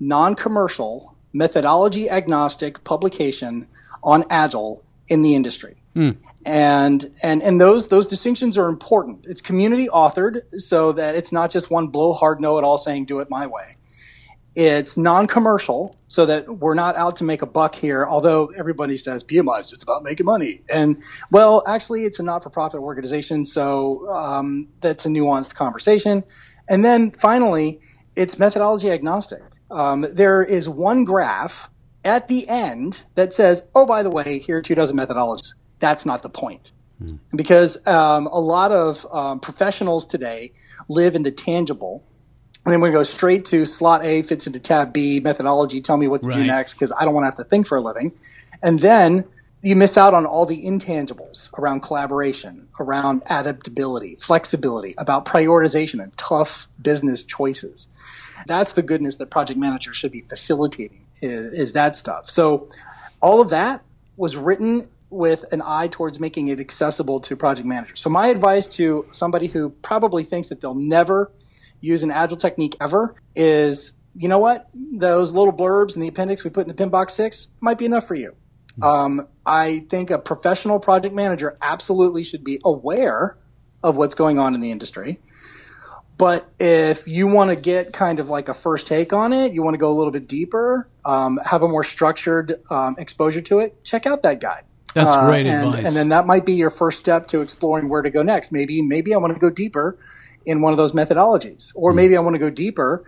non 0.00 0.34
commercial, 0.34 1.14
methodology 1.32 2.10
agnostic 2.10 2.82
publication 2.84 3.66
on 4.02 4.24
Agile 4.30 4.82
in 5.08 5.22
the 5.22 5.34
industry. 5.34 5.76
Mm. 5.94 6.16
And, 6.46 7.10
and, 7.22 7.42
and 7.42 7.60
those, 7.60 7.88
those 7.88 8.06
distinctions 8.06 8.56
are 8.56 8.68
important. 8.68 9.26
It's 9.28 9.40
community 9.40 9.88
authored 9.88 10.42
so 10.60 10.92
that 10.92 11.14
it's 11.14 11.32
not 11.32 11.50
just 11.50 11.70
one 11.70 11.88
blowhard 11.88 12.40
know 12.40 12.58
it 12.58 12.64
all 12.64 12.78
saying 12.78 13.06
do 13.06 13.18
it 13.18 13.28
my 13.28 13.46
way. 13.46 13.76
It's 14.54 14.96
non 14.96 15.26
commercial 15.26 15.96
so 16.08 16.26
that 16.26 16.58
we're 16.58 16.74
not 16.74 16.96
out 16.96 17.16
to 17.16 17.24
make 17.24 17.40
a 17.42 17.46
buck 17.46 17.74
here, 17.74 18.04
although 18.06 18.46
everybody 18.56 18.96
says 18.96 19.22
PMI 19.22 19.60
is 19.60 19.70
just 19.70 19.82
about 19.82 20.02
making 20.02 20.26
money. 20.26 20.62
And 20.68 21.00
well, 21.30 21.62
actually, 21.66 22.04
it's 22.04 22.18
a 22.18 22.22
not 22.22 22.42
for 22.42 22.50
profit 22.50 22.80
organization, 22.80 23.44
so 23.44 24.08
um, 24.10 24.68
that's 24.80 25.06
a 25.06 25.08
nuanced 25.08 25.54
conversation. 25.54 26.24
And 26.68 26.84
then 26.84 27.12
finally, 27.12 27.80
it's 28.16 28.38
methodology 28.38 28.90
agnostic. 28.90 29.42
Um, 29.70 30.06
there 30.12 30.42
is 30.42 30.68
one 30.68 31.04
graph 31.04 31.70
at 32.04 32.28
the 32.28 32.48
end 32.48 33.02
that 33.14 33.34
says, 33.34 33.62
oh, 33.74 33.86
by 33.86 34.02
the 34.02 34.10
way, 34.10 34.38
here 34.38 34.58
are 34.58 34.62
two 34.62 34.74
dozen 34.74 34.96
methodologies. 34.96 35.54
That's 35.78 36.04
not 36.04 36.22
the 36.22 36.28
point. 36.28 36.72
Hmm. 36.98 37.16
Because 37.34 37.84
um, 37.86 38.26
a 38.26 38.40
lot 38.40 38.72
of 38.72 39.06
um, 39.12 39.40
professionals 39.40 40.06
today 40.06 40.52
live 40.88 41.14
in 41.14 41.22
the 41.22 41.30
tangible. 41.30 42.04
And 42.64 42.72
then 42.72 42.80
we're 42.80 42.90
going 42.90 43.04
to 43.04 43.10
go 43.10 43.14
straight 43.14 43.44
to 43.46 43.64
slot 43.64 44.04
A 44.04 44.22
fits 44.22 44.46
into 44.46 44.60
tab 44.60 44.92
B, 44.92 45.20
methodology, 45.20 45.80
tell 45.80 45.96
me 45.96 46.08
what 46.08 46.22
to 46.22 46.28
right. 46.28 46.36
do 46.36 46.44
next 46.44 46.74
because 46.74 46.92
I 46.92 47.04
don't 47.04 47.14
want 47.14 47.24
to 47.24 47.26
have 47.28 47.36
to 47.36 47.44
think 47.44 47.66
for 47.66 47.78
a 47.78 47.80
living. 47.80 48.12
And 48.62 48.78
then 48.78 49.24
you 49.62 49.76
miss 49.76 49.96
out 49.96 50.14
on 50.14 50.26
all 50.26 50.46
the 50.46 50.64
intangibles 50.64 51.52
around 51.58 51.80
collaboration, 51.80 52.68
around 52.78 53.22
adaptability, 53.26 54.14
flexibility, 54.14 54.94
about 54.98 55.24
prioritization 55.24 56.02
and 56.02 56.16
tough 56.16 56.68
business 56.80 57.24
choices. 57.24 57.88
That's 58.46 58.72
the 58.72 58.82
goodness 58.82 59.16
that 59.16 59.30
project 59.30 59.58
managers 59.58 59.96
should 59.96 60.12
be 60.12 60.22
facilitating 60.22 61.06
is, 61.20 61.52
is 61.52 61.72
that 61.74 61.96
stuff. 61.96 62.28
So 62.30 62.68
all 63.20 63.40
of 63.40 63.50
that 63.50 63.82
was 64.16 64.36
written 64.36 64.88
with 65.10 65.44
an 65.52 65.60
eye 65.64 65.88
towards 65.88 66.20
making 66.20 66.48
it 66.48 66.60
accessible 66.60 67.20
to 67.20 67.36
project 67.36 67.66
managers. 67.66 68.00
So 68.00 68.08
my 68.08 68.28
advice 68.28 68.66
to 68.68 69.06
somebody 69.10 69.48
who 69.48 69.70
probably 69.82 70.24
thinks 70.24 70.48
that 70.48 70.60
they'll 70.60 70.74
never 70.74 71.30
use 71.80 72.02
an 72.02 72.10
agile 72.10 72.36
technique 72.36 72.76
ever 72.80 73.14
is, 73.34 73.94
you 74.14 74.28
know 74.28 74.38
what? 74.38 74.68
Those 74.74 75.32
little 75.32 75.52
blurbs 75.52 75.94
in 75.94 76.02
the 76.02 76.08
appendix 76.08 76.44
we 76.44 76.50
put 76.50 76.68
in 76.68 76.74
the 76.74 76.86
PMBOK 76.86 77.10
6 77.10 77.50
might 77.60 77.78
be 77.78 77.84
enough 77.84 78.06
for 78.06 78.14
you. 78.14 78.34
Um, 78.82 79.26
I 79.44 79.80
think 79.90 80.10
a 80.10 80.18
professional 80.18 80.78
project 80.78 81.14
manager 81.14 81.58
absolutely 81.60 82.24
should 82.24 82.44
be 82.44 82.60
aware 82.64 83.36
of 83.82 83.96
what's 83.96 84.14
going 84.14 84.38
on 84.38 84.54
in 84.54 84.60
the 84.60 84.70
industry. 84.70 85.18
But 86.16 86.50
if 86.58 87.08
you 87.08 87.26
want 87.26 87.48
to 87.48 87.56
get 87.56 87.94
kind 87.94 88.20
of 88.20 88.28
like 88.28 88.48
a 88.48 88.54
first 88.54 88.86
take 88.86 89.12
on 89.12 89.32
it, 89.32 89.52
you 89.52 89.62
want 89.62 89.74
to 89.74 89.78
go 89.78 89.90
a 89.90 89.96
little 89.96 90.10
bit 90.10 90.28
deeper, 90.28 90.86
um, 91.04 91.40
have 91.44 91.62
a 91.62 91.68
more 91.68 91.82
structured 91.82 92.60
um, 92.70 92.94
exposure 92.98 93.40
to 93.40 93.60
it, 93.60 93.82
check 93.84 94.06
out 94.06 94.22
that 94.22 94.38
guide. 94.38 94.64
That's 94.92 95.10
uh, 95.10 95.26
great 95.26 95.46
and, 95.46 95.68
advice. 95.68 95.86
And 95.86 95.96
then 95.96 96.10
that 96.10 96.26
might 96.26 96.44
be 96.44 96.54
your 96.54 96.68
first 96.68 96.98
step 96.98 97.26
to 97.28 97.40
exploring 97.40 97.88
where 97.88 98.02
to 98.02 98.10
go 98.10 98.22
next. 98.22 98.52
Maybe 98.52 98.82
maybe 98.82 99.14
I 99.14 99.16
want 99.16 99.32
to 99.32 99.40
go 99.40 99.48
deeper 99.48 99.98
in 100.46 100.60
one 100.60 100.72
of 100.72 100.76
those 100.76 100.92
methodologies, 100.92 101.72
or 101.74 101.92
maybe 101.92 102.16
I 102.16 102.20
want 102.20 102.34
to 102.34 102.38
go 102.38 102.50
deeper 102.50 103.04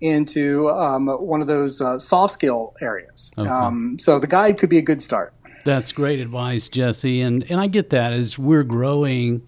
into 0.00 0.70
um, 0.70 1.08
one 1.08 1.40
of 1.40 1.46
those 1.46 1.80
uh, 1.80 1.98
soft 1.98 2.32
skill 2.32 2.74
areas. 2.80 3.32
Okay. 3.36 3.48
Um, 3.48 3.98
so 3.98 4.18
the 4.18 4.26
guide 4.26 4.58
could 4.58 4.68
be 4.68 4.78
a 4.78 4.82
good 4.82 5.02
start. 5.02 5.34
That's 5.64 5.92
great 5.92 6.20
advice, 6.20 6.68
Jesse. 6.68 7.20
And 7.20 7.44
and 7.50 7.60
I 7.60 7.66
get 7.66 7.90
that 7.90 8.12
as 8.12 8.38
we're 8.38 8.62
growing 8.62 9.46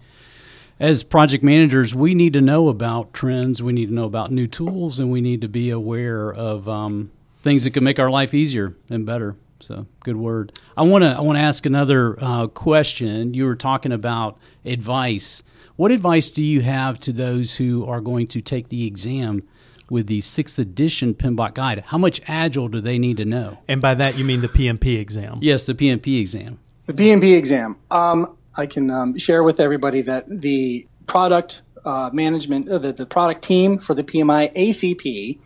as 0.79 1.03
project 1.03 1.43
managers, 1.43 1.93
we 1.93 2.15
need 2.15 2.33
to 2.33 2.41
know 2.41 2.67
about 2.67 3.13
trends, 3.13 3.61
we 3.61 3.71
need 3.71 3.89
to 3.89 3.93
know 3.93 4.05
about 4.05 4.31
new 4.31 4.47
tools, 4.47 4.99
and 4.99 5.11
we 5.11 5.21
need 5.21 5.41
to 5.41 5.47
be 5.47 5.69
aware 5.69 6.33
of 6.33 6.67
um, 6.67 7.11
things 7.43 7.63
that 7.63 7.71
can 7.71 7.83
make 7.83 7.99
our 7.99 8.09
life 8.09 8.33
easier 8.33 8.73
and 8.89 9.05
better. 9.05 9.35
So, 9.59 9.85
good 10.03 10.15
word. 10.15 10.59
I 10.75 10.81
want 10.81 11.03
to 11.03 11.09
I 11.09 11.21
want 11.21 11.37
to 11.37 11.41
ask 11.41 11.67
another 11.67 12.17
uh, 12.19 12.47
question. 12.47 13.35
You 13.35 13.45
were 13.45 13.55
talking 13.55 13.91
about 13.91 14.39
advice. 14.65 15.43
What 15.75 15.91
advice 15.91 16.29
do 16.29 16.43
you 16.43 16.61
have 16.61 16.99
to 17.01 17.13
those 17.13 17.55
who 17.55 17.85
are 17.85 18.01
going 18.01 18.27
to 18.27 18.41
take 18.41 18.69
the 18.69 18.85
exam 18.85 19.43
with 19.89 20.07
the 20.07 20.21
sixth 20.21 20.59
edition 20.59 21.13
PMBOK 21.13 21.53
guide? 21.53 21.83
How 21.87 21.97
much 21.97 22.21
agile 22.27 22.67
do 22.67 22.81
they 22.81 22.99
need 22.99 23.17
to 23.17 23.25
know? 23.25 23.57
And 23.67 23.81
by 23.81 23.93
that 23.95 24.17
you 24.17 24.25
mean 24.25 24.41
the 24.41 24.47
PMP 24.47 24.99
exam? 24.99 25.39
Yes, 25.41 25.65
the 25.65 25.73
PMP 25.73 26.19
exam. 26.19 26.59
The 26.87 26.93
PMP 26.93 27.37
exam. 27.37 27.77
Um, 27.89 28.35
I 28.55 28.65
can 28.65 28.89
um, 28.89 29.17
share 29.17 29.43
with 29.43 29.59
everybody 29.59 30.01
that 30.01 30.25
the 30.27 30.87
product 31.07 31.61
uh, 31.85 32.09
management, 32.11 32.69
uh, 32.69 32.77
the, 32.77 32.93
the 32.93 33.05
product 33.05 33.43
team 33.43 33.79
for 33.79 33.93
the 33.93 34.03
PMI 34.03 34.53
ACP 34.55 35.39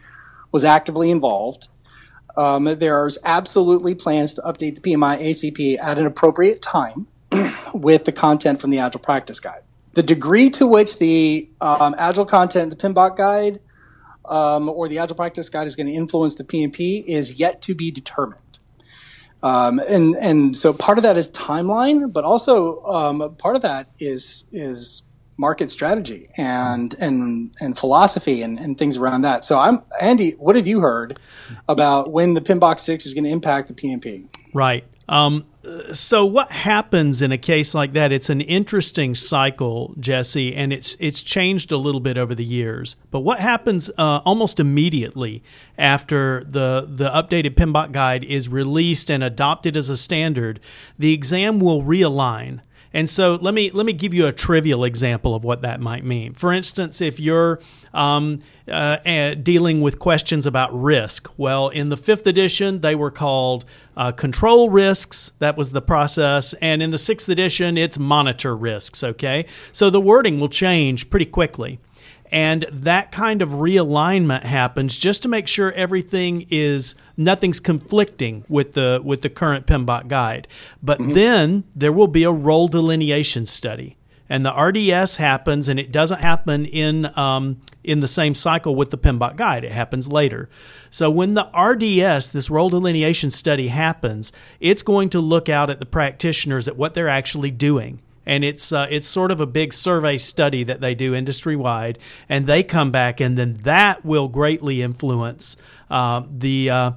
was 0.51 0.63
actively 0.63 1.11
involved. 1.11 1.67
Um, 2.35 2.65
there's 2.65 3.17
absolutely 3.23 3.95
plans 3.95 4.33
to 4.33 4.41
update 4.41 4.75
the 4.75 4.81
PMI 4.81 5.21
ACP 5.21 5.79
at 5.79 5.97
an 5.97 6.05
appropriate 6.05 6.61
time 6.61 7.07
with 7.73 8.05
the 8.05 8.11
content 8.11 8.59
from 8.59 8.71
the 8.71 8.79
Agile 8.79 8.99
Practice 8.99 9.39
Guide. 9.39 9.61
The 9.95 10.03
degree 10.03 10.49
to 10.51 10.67
which 10.67 10.99
the 10.99 11.49
um, 11.61 11.95
Agile 11.97 12.25
content, 12.25 12.69
the 12.69 12.75
PMBOK 12.75 13.17
Guide, 13.17 13.59
um, 14.25 14.69
or 14.69 14.87
the 14.87 14.99
Agile 14.99 15.15
Practice 15.15 15.49
Guide 15.49 15.67
is 15.67 15.75
going 15.75 15.87
to 15.87 15.93
influence 15.93 16.35
the 16.35 16.43
PMP 16.43 17.03
is 17.05 17.35
yet 17.35 17.61
to 17.63 17.73
be 17.73 17.91
determined. 17.91 18.41
Um, 19.41 19.79
and 19.79 20.15
and 20.15 20.57
so 20.57 20.73
part 20.73 20.97
of 20.97 21.03
that 21.03 21.17
is 21.17 21.29
timeline, 21.29 22.11
but 22.11 22.23
also 22.23 22.83
um, 22.85 23.35
part 23.35 23.55
of 23.55 23.61
that 23.61 23.89
is 23.99 24.45
is 24.51 25.03
market 25.37 25.69
strategy 25.69 26.29
and 26.37 26.93
and 26.95 27.53
and 27.59 27.77
philosophy 27.77 28.41
and, 28.41 28.59
and 28.59 28.77
things 28.77 28.97
around 28.97 29.21
that. 29.21 29.45
So 29.45 29.59
I'm 29.59 29.81
Andy. 30.01 30.31
What 30.31 30.55
have 30.55 30.67
you 30.67 30.79
heard 30.79 31.17
about 31.69 32.11
when 32.11 32.33
the 32.33 32.41
PMBOK 32.41 32.79
Six 32.79 33.05
is 33.05 33.13
going 33.13 33.25
to 33.25 33.29
impact 33.29 33.67
the 33.67 33.73
PMP? 33.73 34.27
Right. 34.53 34.83
Um, 35.07 35.45
so 35.91 36.25
what 36.25 36.51
happens 36.51 37.21
in 37.21 37.31
a 37.31 37.37
case 37.37 37.73
like 37.73 37.93
that? 37.93 38.11
It's 38.11 38.29
an 38.29 38.41
interesting 38.41 39.15
cycle, 39.15 39.95
Jesse, 39.99 40.55
and 40.55 40.71
it's 40.71 40.95
it's 40.99 41.21
changed 41.21 41.71
a 41.71 41.77
little 41.77 42.01
bit 42.01 42.17
over 42.17 42.35
the 42.35 42.43
years. 42.43 42.95
But 43.11 43.21
what 43.21 43.39
happens 43.39 43.89
uh, 43.97 44.21
almost 44.25 44.59
immediately 44.59 45.43
after 45.77 46.43
the 46.43 46.87
the 46.89 47.09
updated 47.09 47.55
PMBOK 47.55 47.91
guide 47.91 48.23
is 48.23 48.49
released 48.49 49.09
and 49.09 49.23
adopted 49.23 49.75
as 49.75 49.89
a 49.89 49.97
standard? 49.97 50.59
The 50.97 51.13
exam 51.13 51.59
will 51.59 51.83
realign. 51.83 52.61
And 52.93 53.09
so 53.09 53.35
let 53.35 53.53
me 53.53 53.71
let 53.71 53.85
me 53.85 53.93
give 53.93 54.13
you 54.13 54.25
a 54.25 54.31
trivial 54.31 54.85
example 54.85 55.35
of 55.35 55.43
what 55.43 55.61
that 55.63 55.81
might 55.81 56.05
mean. 56.05 56.33
For 56.33 56.53
instance, 56.53 57.01
if 57.01 57.19
you're 57.19 57.59
um, 57.93 58.41
uh, 58.71 59.35
dealing 59.35 59.81
with 59.81 59.99
questions 59.99 60.45
about 60.45 60.73
risk, 60.73 61.29
well, 61.37 61.69
in 61.69 61.89
the 61.89 61.97
fifth 61.97 62.25
edition 62.25 62.81
they 62.81 62.95
were 62.95 63.11
called 63.11 63.65
uh, 63.95 64.11
control 64.11 64.69
risks. 64.69 65.31
That 65.39 65.57
was 65.57 65.71
the 65.71 65.81
process, 65.81 66.53
and 66.55 66.81
in 66.81 66.89
the 66.89 66.97
sixth 66.97 67.29
edition 67.29 67.77
it's 67.77 67.99
monitor 67.99 68.55
risks. 68.55 69.03
Okay, 69.03 69.45
so 69.71 69.89
the 69.89 70.01
wording 70.01 70.39
will 70.39 70.49
change 70.49 71.09
pretty 71.09 71.25
quickly. 71.25 71.79
And 72.31 72.65
that 72.71 73.11
kind 73.11 73.43
of 73.43 73.49
realignment 73.49 74.43
happens 74.43 74.97
just 74.97 75.21
to 75.21 75.29
make 75.29 75.47
sure 75.47 75.71
everything 75.73 76.47
is 76.49 76.95
nothing's 77.15 77.59
conflicting 77.59 78.43
with 78.49 78.73
the 78.73 78.99
with 79.03 79.21
the 79.21 79.29
current 79.29 79.67
PMBOK 79.67 80.07
guide. 80.07 80.47
But 80.81 80.99
mm-hmm. 80.99 81.13
then 81.13 81.63
there 81.75 81.93
will 81.93 82.07
be 82.07 82.23
a 82.23 82.31
role 82.31 82.67
delineation 82.67 83.45
study 83.45 83.95
and 84.29 84.45
the 84.45 84.53
RDS 84.53 85.17
happens, 85.17 85.67
and 85.67 85.79
it 85.79 85.91
doesn't 85.91 86.19
happen 86.19 86.65
in 86.65 87.17
um, 87.17 87.61
in 87.83 87.99
the 87.99 88.07
same 88.07 88.33
cycle 88.33 88.75
with 88.75 88.89
the 88.89 88.97
PMBOK 88.97 89.35
guide. 89.35 89.63
It 89.63 89.71
happens 89.71 90.07
later. 90.07 90.49
So 90.89 91.11
when 91.11 91.35
the 91.35 91.49
RDS, 91.55 92.29
this 92.29 92.49
role 92.49 92.69
delineation 92.69 93.29
study 93.29 93.67
happens, 93.67 94.31
it's 94.59 94.81
going 94.81 95.09
to 95.11 95.19
look 95.19 95.49
out 95.49 95.69
at 95.69 95.79
the 95.79 95.85
practitioners 95.85 96.67
at 96.67 96.77
what 96.77 96.93
they're 96.93 97.09
actually 97.09 97.51
doing 97.51 98.01
and 98.25 98.43
it's 98.43 98.71
uh, 98.71 98.87
it's 98.89 99.07
sort 99.07 99.31
of 99.31 99.39
a 99.39 99.45
big 99.45 99.73
survey 99.73 100.17
study 100.17 100.63
that 100.63 100.81
they 100.81 100.95
do 100.95 101.13
industry 101.13 101.55
wide, 101.55 101.99
and 102.27 102.47
they 102.47 102.63
come 102.63 102.91
back, 102.91 103.21
and 103.21 103.37
then 103.37 103.53
that 103.61 104.03
will 104.03 104.27
greatly 104.27 104.81
influence 104.81 105.57
uh, 105.89 106.23
the. 106.29 106.69
Uh, 106.69 106.91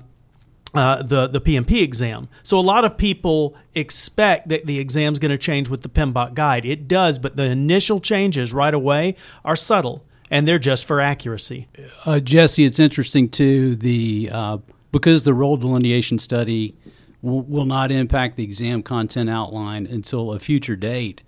uh, 0.75 1.03
the 1.03 1.27
the 1.27 1.41
PMP 1.41 1.83
exam. 1.83 2.29
So 2.43 2.59
a 2.59 2.61
lot 2.61 2.85
of 2.85 2.97
people 2.99 3.57
expect 3.75 4.49
that 4.49 4.67
the 4.67 4.79
exam 4.79 5.13
is 5.13 5.19
going 5.19 5.31
to 5.31 5.39
change 5.39 5.69
with 5.69 5.83
the 5.83 5.89
PMBOK 5.89 6.35
guide. 6.35 6.65
It 6.65 6.87
does, 6.87 7.19
but 7.19 7.37
the 7.37 7.45
initial 7.45 8.01
changes 8.01 8.53
right 8.53 8.75
away 8.75 9.15
are 9.45 9.57
subtle, 9.57 10.05
and 10.31 10.47
they're 10.47 10.59
just 10.59 10.85
for 10.85 11.01
accuracy. 11.01 11.69
Uh, 12.05 12.21
Jesse, 12.21 12.65
it's 12.65 12.79
interesting 12.79 13.29
too. 13.29 13.77
The 13.77 14.31
uh, 14.33 14.59
because 14.93 15.25
the 15.25 15.35
role 15.35 15.57
delineation 15.57 16.19
study 16.19 16.75
will, 17.23 17.43
will 17.43 17.65
not 17.65 17.91
impact 17.91 18.37
the 18.37 18.45
exam 18.45 18.83
content 18.83 19.31
outline 19.31 19.87
until 19.87 20.33
a 20.33 20.39
future 20.39 20.77
date. 20.77 21.23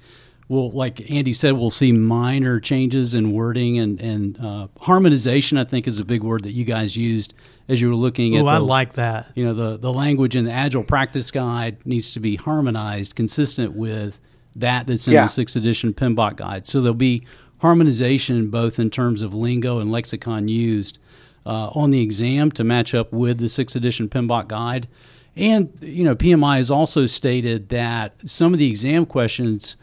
we'll, 0.49 0.71
like 0.71 1.11
Andy 1.11 1.33
said, 1.33 1.53
we'll 1.53 1.71
see 1.71 1.93
minor 1.93 2.61
changes 2.61 3.15
in 3.15 3.33
wording 3.33 3.79
and 3.79 4.01
and 4.01 4.39
uh, 4.39 4.69
harmonization. 4.81 5.57
I 5.57 5.65
think 5.65 5.89
is 5.89 5.99
a 5.99 6.05
big 6.05 6.23
word 6.23 6.45
that 6.45 6.53
you 6.53 6.65
guys 6.65 6.97
used 6.97 7.33
as 7.71 7.81
you 7.81 7.89
were 7.89 7.95
looking 7.95 8.37
at. 8.37 8.43
Oh, 8.43 8.47
I 8.49 8.59
like 8.59 8.95
that. 8.95 9.31
you 9.35 9.45
know 9.45 9.55
the 9.55 9.77
the 9.79 9.93
language 9.93 10.35
in 10.37 10.45
the 10.45 10.53
agile 10.53 10.85
practice 10.85 11.31
guide 11.31 11.77
needs 11.87 12.13
to 12.13 12.21
be 12.21 12.37
harmonized 12.37 13.15
consistent 13.15 13.75
with 13.75 14.19
that 14.57 14.87
that's 14.87 15.07
in 15.07 15.15
Yeah. 15.15 15.23
the 15.23 15.29
sixth 15.29 15.57
edition 15.57 15.95
PMBOK 15.95 16.37
guide 16.37 16.67
so 16.67 16.81
there'll 16.81 16.95
be 16.95 17.23
harmonization 17.61 18.51
both 18.51 18.79
in 18.79 18.91
terms 18.91 19.23
of 19.23 19.33
lingo 19.33 19.79
and 19.79 19.93
lexicon 19.93 20.49
used 20.49 20.99
uh, 21.47 21.71
on 21.75 21.91
the 21.91 22.01
exam 22.03 22.51
to 22.53 22.65
match 22.65 22.95
up 22.95 23.13
with 23.13 23.39
the 23.39 23.49
sixth 23.49 23.77
edition 23.77 24.09
PMBOK 24.09 24.49
guide 24.49 24.89
and 25.37 25.71
you 25.81 26.03
know 26.03 26.17
pmi 26.17 26.57
has 26.57 26.71
also 26.71 27.07
stated 27.07 27.69
that 27.69 28.15
some 28.29 28.53
of 28.53 28.59
the 28.59 28.69
exam 28.69 29.07
questions 29.07 29.77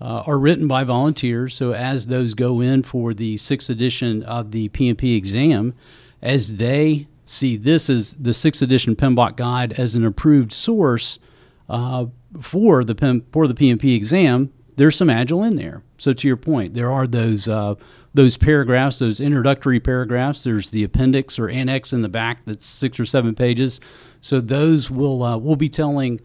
uh, 0.00 0.22
are 0.26 0.38
written 0.38 0.66
by 0.66 0.82
volunteers. 0.84 1.54
So 1.54 1.72
as 1.72 2.08
those 2.08 2.34
go 2.34 2.60
in 2.60 2.82
for 2.82 3.14
the 3.14 3.36
sixth 3.36 3.70
edition 3.70 4.22
of 4.24 4.50
the 4.50 4.68
PMP 4.70 5.16
exam, 5.16 5.72
as 6.20 6.56
they 6.56 7.06
see 7.34 7.56
this 7.56 7.90
as 7.90 8.14
the 8.14 8.34
sixth 8.34 8.62
edition 8.62 8.96
PMBOK 8.96 9.36
guide 9.36 9.72
as 9.72 9.94
an 9.94 10.04
approved 10.04 10.52
source 10.52 11.18
uh, 11.68 12.06
for 12.40 12.84
the 12.84 12.94
PIM, 12.94 13.24
for 13.32 13.46
the 13.46 13.54
PMP 13.54 13.96
exam, 13.96 14.52
there's 14.76 14.96
some 14.96 15.10
agile 15.10 15.42
in 15.42 15.56
there. 15.56 15.82
So 15.98 16.12
to 16.12 16.26
your 16.26 16.36
point, 16.36 16.74
there 16.74 16.90
are 16.90 17.06
those 17.06 17.48
uh, 17.48 17.76
those 18.12 18.36
paragraphs, 18.36 18.98
those 18.98 19.20
introductory 19.20 19.80
paragraphs. 19.80 20.44
There's 20.44 20.70
the 20.70 20.84
appendix 20.84 21.38
or 21.38 21.48
annex 21.48 21.92
in 21.92 22.02
the 22.02 22.08
back 22.08 22.44
that's 22.44 22.66
six 22.66 22.98
or 22.98 23.04
seven 23.04 23.34
pages. 23.34 23.80
So 24.20 24.40
those 24.40 24.90
will 24.90 25.22
uh, 25.22 25.38
will 25.38 25.56
be 25.56 25.68
telling 25.68 26.20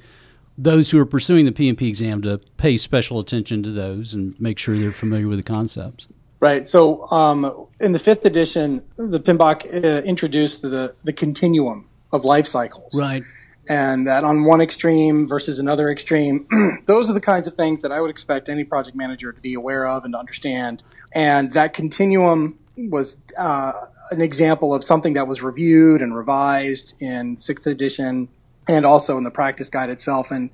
those 0.57 0.91
who 0.91 0.99
are 0.99 1.05
pursuing 1.05 1.45
the 1.45 1.51
PMP 1.51 1.87
exam 1.87 2.21
to 2.23 2.39
pay 2.57 2.75
special 2.75 3.19
attention 3.19 3.63
to 3.63 3.71
those 3.71 4.13
and 4.13 4.39
make 4.41 4.57
sure 4.57 4.77
they're 4.77 4.91
familiar 4.91 5.27
with 5.27 5.39
the 5.39 5.43
concepts. 5.43 6.07
Right. 6.39 6.67
So 6.67 7.09
um, 7.11 7.67
in 7.79 7.91
the 7.91 7.99
fifth 7.99 8.25
edition, 8.25 8.83
the 8.95 9.19
PMBOK 9.19 9.83
uh, 9.83 10.03
introduced 10.03 10.61
the, 10.61 10.95
the 11.03 11.11
continuum 11.11 11.89
of 12.11 12.23
life 12.23 12.47
cycles. 12.47 12.95
Right. 12.95 13.23
And 13.67 14.07
that 14.07 14.23
on 14.23 14.45
one 14.45 14.61
extreme 14.61 15.27
versus 15.27 15.59
another 15.59 15.91
extreme, 15.91 16.47
those 16.87 17.09
are 17.09 17.13
the 17.13 17.21
kinds 17.21 17.47
of 17.47 17.53
things 17.55 17.81
that 17.81 17.91
I 17.91 18.01
would 18.01 18.09
expect 18.09 18.49
any 18.49 18.63
project 18.63 18.95
manager 18.95 19.31
to 19.31 19.41
be 19.41 19.53
aware 19.53 19.85
of 19.85 20.05
and 20.05 20.13
to 20.13 20.17
understand. 20.17 20.81
And 21.11 21.53
that 21.53 21.73
continuum 21.73 22.57
was 22.77 23.17
uh, 23.37 23.73
an 24.09 24.21
example 24.21 24.73
of 24.73 24.83
something 24.83 25.13
that 25.13 25.27
was 25.27 25.43
reviewed 25.43 26.01
and 26.01 26.15
revised 26.15 26.99
in 27.01 27.37
sixth 27.37 27.67
edition 27.67 28.29
and 28.67 28.85
also 28.85 29.17
in 29.17 29.23
the 29.23 29.31
practice 29.31 29.69
guide 29.69 29.89
itself. 29.89 30.31
And 30.31 30.49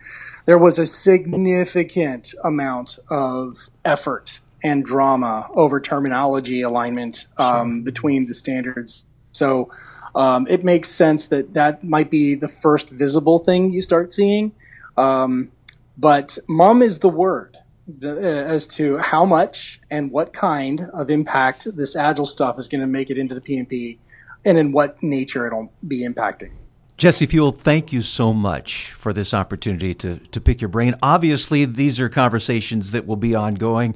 there 0.45 0.57
was 0.57 0.79
a 0.79 0.85
significant 0.85 2.33
amount 2.43 2.97
of 3.09 3.69
effort 3.85 4.39
and 4.65 4.83
drama 4.83 5.47
over 5.53 5.79
terminology 5.79 6.63
alignment 6.63 7.27
um, 7.37 7.83
between 7.83 8.25
the 8.25 8.33
standards. 8.33 9.05
So 9.31 9.71
um, 10.15 10.47
it 10.49 10.63
makes 10.63 10.89
sense 10.89 11.27
that 11.27 11.53
that 11.53 11.83
might 11.83 12.09
be 12.09 12.33
the 12.33 12.47
first 12.47 12.89
visible 12.89 13.37
thing 13.37 13.71
you 13.71 13.83
start 13.83 14.11
seeing. 14.11 14.53
Um, 14.97 15.51
but 15.99 16.39
mum 16.49 16.81
is 16.81 16.97
the 16.97 17.09
word 17.09 17.57
uh, 18.01 18.07
as 18.07 18.65
to 18.67 18.97
how 18.97 19.23
much 19.23 19.79
and 19.91 20.09
what 20.09 20.33
kind 20.33 20.89
of 20.93 21.11
impact 21.11 21.67
this 21.75 21.95
agile 21.95 22.25
stuff 22.25 22.57
is 22.57 22.67
going 22.67 22.81
to 22.81 22.87
make 22.87 23.11
it 23.11 23.19
into 23.19 23.35
the 23.35 23.41
PMP 23.41 23.99
and 24.45 24.57
in 24.57 24.71
what 24.71 25.01
nature 25.03 25.45
it'll 25.45 25.71
be 25.87 26.03
impacting. 26.03 26.53
Jesse 26.97 27.27
Fewell, 27.27 27.51
thank 27.51 27.93
you 27.93 28.01
so 28.01 28.33
much 28.33 28.93
for 28.93 29.13
this 29.13 29.31
opportunity 29.31 29.93
to, 29.93 30.17
to 30.31 30.41
pick 30.41 30.59
your 30.59 30.69
brain. 30.69 30.95
Obviously, 31.03 31.65
these 31.65 31.99
are 31.99 32.09
conversations 32.09 32.93
that 32.93 33.05
will 33.05 33.15
be 33.17 33.35
ongoing. 33.35 33.93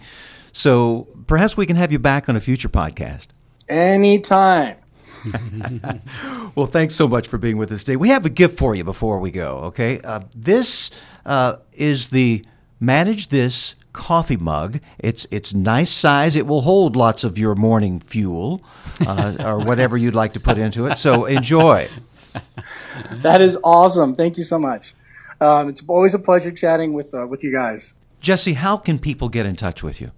So 0.59 1.07
perhaps 1.25 1.55
we 1.55 1.65
can 1.65 1.77
have 1.77 1.89
you 1.93 1.99
back 1.99 2.27
on 2.27 2.35
a 2.35 2.41
future 2.41 2.67
podcast. 2.67 3.27
Anytime. 3.69 4.75
Well, 6.55 6.65
thanks 6.65 6.95
so 6.95 7.07
much 7.07 7.27
for 7.27 7.37
being 7.37 7.57
with 7.57 7.71
us 7.71 7.85
today. 7.85 7.95
We 7.95 8.09
have 8.09 8.25
a 8.25 8.29
gift 8.29 8.57
for 8.57 8.75
you 8.75 8.83
before 8.83 9.19
we 9.19 9.31
go, 9.31 9.59
okay? 9.69 10.01
Uh, 10.01 10.21
this 10.35 10.91
uh, 11.25 11.57
is 11.71 12.09
the 12.09 12.43
Manage 12.81 13.29
This 13.29 13.75
coffee 13.93 14.35
mug. 14.35 14.81
It's 14.97 15.25
it's 15.31 15.53
nice 15.53 15.91
size. 15.91 16.35
It 16.35 16.47
will 16.47 16.61
hold 16.61 16.97
lots 16.97 17.23
of 17.23 17.37
your 17.37 17.55
morning 17.55 18.01
fuel 18.01 18.61
uh, 19.07 19.37
or 19.39 19.59
whatever 19.59 19.95
you'd 19.95 20.15
like 20.15 20.33
to 20.33 20.39
put 20.41 20.57
into 20.57 20.87
it. 20.87 20.97
So 20.97 21.25
enjoy. 21.25 21.87
That 23.23 23.41
is 23.41 23.57
awesome. 23.63 24.15
Thank 24.15 24.37
you 24.37 24.43
so 24.43 24.59
much. 24.59 24.93
Um, 25.39 25.69
it's 25.69 25.81
always 25.87 26.13
a 26.13 26.19
pleasure 26.19 26.51
chatting 26.51 26.91
with 26.91 27.13
uh, 27.13 27.25
with 27.25 27.43
you 27.43 27.53
guys. 27.53 27.93
Jesse, 28.19 28.53
how 28.53 28.75
can 28.75 28.99
people 28.99 29.29
get 29.29 29.45
in 29.45 29.55
touch 29.55 29.81
with 29.81 30.01
you? 30.01 30.11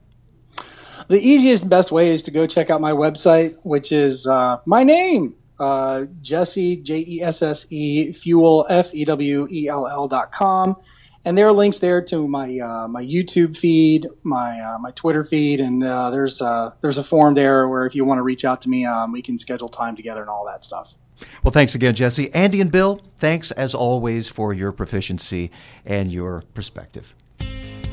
The 1.07 1.19
easiest 1.19 1.63
and 1.63 1.69
best 1.69 1.91
way 1.91 2.11
is 2.11 2.23
to 2.23 2.31
go 2.31 2.47
check 2.47 2.69
out 2.69 2.81
my 2.81 2.91
website, 2.91 3.57
which 3.63 3.91
is 3.91 4.27
uh, 4.27 4.57
my 4.65 4.83
name, 4.83 5.35
uh, 5.59 6.05
Jesse 6.21 6.77
J 6.77 7.05
E 7.07 7.21
S 7.21 7.41
S 7.41 7.65
E 7.69 8.11
Fewell 8.11 8.65
F 8.69 8.93
E 8.93 9.05
W 9.05 9.47
E 9.51 9.67
L 9.67 9.87
L 9.87 10.07
dot 10.07 10.31
com, 10.31 10.75
and 11.23 11.37
there 11.37 11.47
are 11.47 11.51
links 11.51 11.79
there 11.79 12.01
to 12.05 12.27
my 12.27 12.59
uh, 12.59 12.87
my 12.87 13.03
YouTube 13.03 13.55
feed, 13.55 14.07
my 14.23 14.59
uh, 14.59 14.77
my 14.79 14.91
Twitter 14.91 15.23
feed, 15.23 15.59
and 15.59 15.83
uh, 15.83 16.09
there's 16.09 16.41
uh, 16.41 16.71
there's 16.81 16.97
a 16.97 17.03
form 17.03 17.35
there 17.35 17.67
where 17.67 17.85
if 17.85 17.93
you 17.95 18.05
want 18.05 18.17
to 18.17 18.23
reach 18.23 18.43
out 18.43 18.61
to 18.63 18.69
me, 18.69 18.85
um, 18.85 19.11
we 19.11 19.21
can 19.21 19.37
schedule 19.37 19.69
time 19.69 19.95
together 19.95 20.21
and 20.21 20.29
all 20.29 20.45
that 20.45 20.63
stuff. 20.63 20.95
Well, 21.43 21.51
thanks 21.51 21.75
again, 21.75 21.93
Jesse. 21.93 22.33
Andy 22.33 22.61
and 22.61 22.71
Bill, 22.71 22.99
thanks 23.17 23.51
as 23.51 23.75
always 23.75 24.27
for 24.27 24.53
your 24.53 24.71
proficiency 24.71 25.51
and 25.85 26.11
your 26.11 26.43
perspective. 26.55 27.13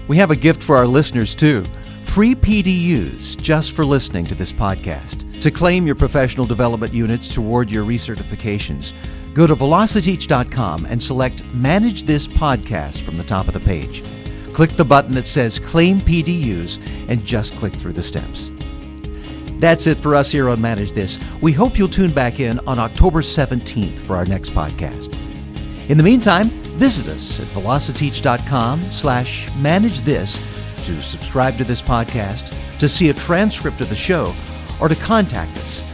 We 0.08 0.16
have 0.16 0.30
a 0.30 0.36
gift 0.36 0.62
for 0.62 0.76
our 0.76 0.86
listeners, 0.86 1.34
too 1.34 1.64
free 2.08 2.34
PDUs 2.34 3.40
just 3.40 3.72
for 3.72 3.84
listening 3.84 4.24
to 4.24 4.34
this 4.34 4.52
podcast. 4.52 5.40
To 5.40 5.50
claim 5.50 5.86
your 5.86 5.94
professional 5.94 6.46
development 6.46 6.92
units 6.92 7.32
toward 7.32 7.70
your 7.70 7.84
recertifications, 7.84 8.92
go 9.34 9.46
to 9.46 9.54
velociteach.com 9.54 10.86
and 10.86 11.00
select 11.00 11.44
Manage 11.54 12.04
This 12.04 12.26
Podcast 12.26 13.02
from 13.02 13.16
the 13.16 13.22
top 13.22 13.46
of 13.46 13.54
the 13.54 13.60
page. 13.60 14.02
Click 14.52 14.70
the 14.72 14.84
button 14.84 15.12
that 15.12 15.26
says 15.26 15.58
Claim 15.58 16.00
PDUs 16.00 16.80
and 17.08 17.24
just 17.24 17.54
click 17.56 17.74
through 17.74 17.92
the 17.92 18.02
steps. 18.02 18.50
That's 19.60 19.86
it 19.86 19.98
for 19.98 20.16
us 20.16 20.32
here 20.32 20.48
on 20.48 20.60
Manage 20.60 20.92
This. 20.92 21.18
We 21.42 21.52
hope 21.52 21.78
you'll 21.78 21.88
tune 21.88 22.12
back 22.12 22.40
in 22.40 22.58
on 22.60 22.78
October 22.78 23.20
17th 23.20 23.98
for 23.98 24.16
our 24.16 24.24
next 24.24 24.50
podcast. 24.50 25.14
In 25.88 25.98
the 25.98 26.04
meantime, 26.04 26.48
visit 26.78 27.12
us 27.12 27.38
at 27.38 27.46
velociteach.com 27.48 28.92
slash 28.92 29.54
manage 29.56 30.02
this 30.02 30.40
to 30.84 31.02
subscribe 31.02 31.56
to 31.58 31.64
this 31.64 31.82
podcast, 31.82 32.54
to 32.78 32.88
see 32.88 33.10
a 33.10 33.14
transcript 33.14 33.80
of 33.80 33.88
the 33.88 33.96
show, 33.96 34.34
or 34.80 34.88
to 34.88 34.94
contact 34.96 35.58
us. 35.58 35.84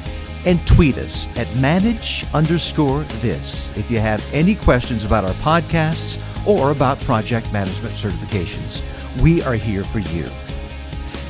And 0.44 0.64
tweet 0.66 0.98
us 0.98 1.26
at 1.36 1.54
manage 1.56 2.26
underscore 2.34 3.04
this 3.20 3.70
if 3.76 3.90
you 3.90 3.98
have 3.98 4.22
any 4.32 4.54
questions 4.54 5.04
about 5.04 5.24
our 5.24 5.34
podcasts 5.36 6.18
or 6.46 6.70
about 6.70 7.00
project 7.00 7.50
management 7.52 7.94
certifications. 7.94 8.82
We 9.22 9.42
are 9.42 9.54
here 9.54 9.84
for 9.84 10.00
you. 10.00 10.28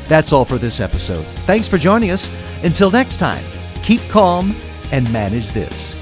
That's 0.09 0.33
all 0.33 0.45
for 0.45 0.59
this 0.59 0.81
episode. 0.81 1.25
Thanks 1.47 1.69
for 1.69 1.79
joining 1.79 2.11
us. 2.11 2.29
Until 2.63 2.91
next 2.91 3.19
time, 3.19 3.45
keep 3.83 4.01
calm 4.09 4.57
and 4.91 5.11
manage 5.13 5.53
this. 5.53 5.97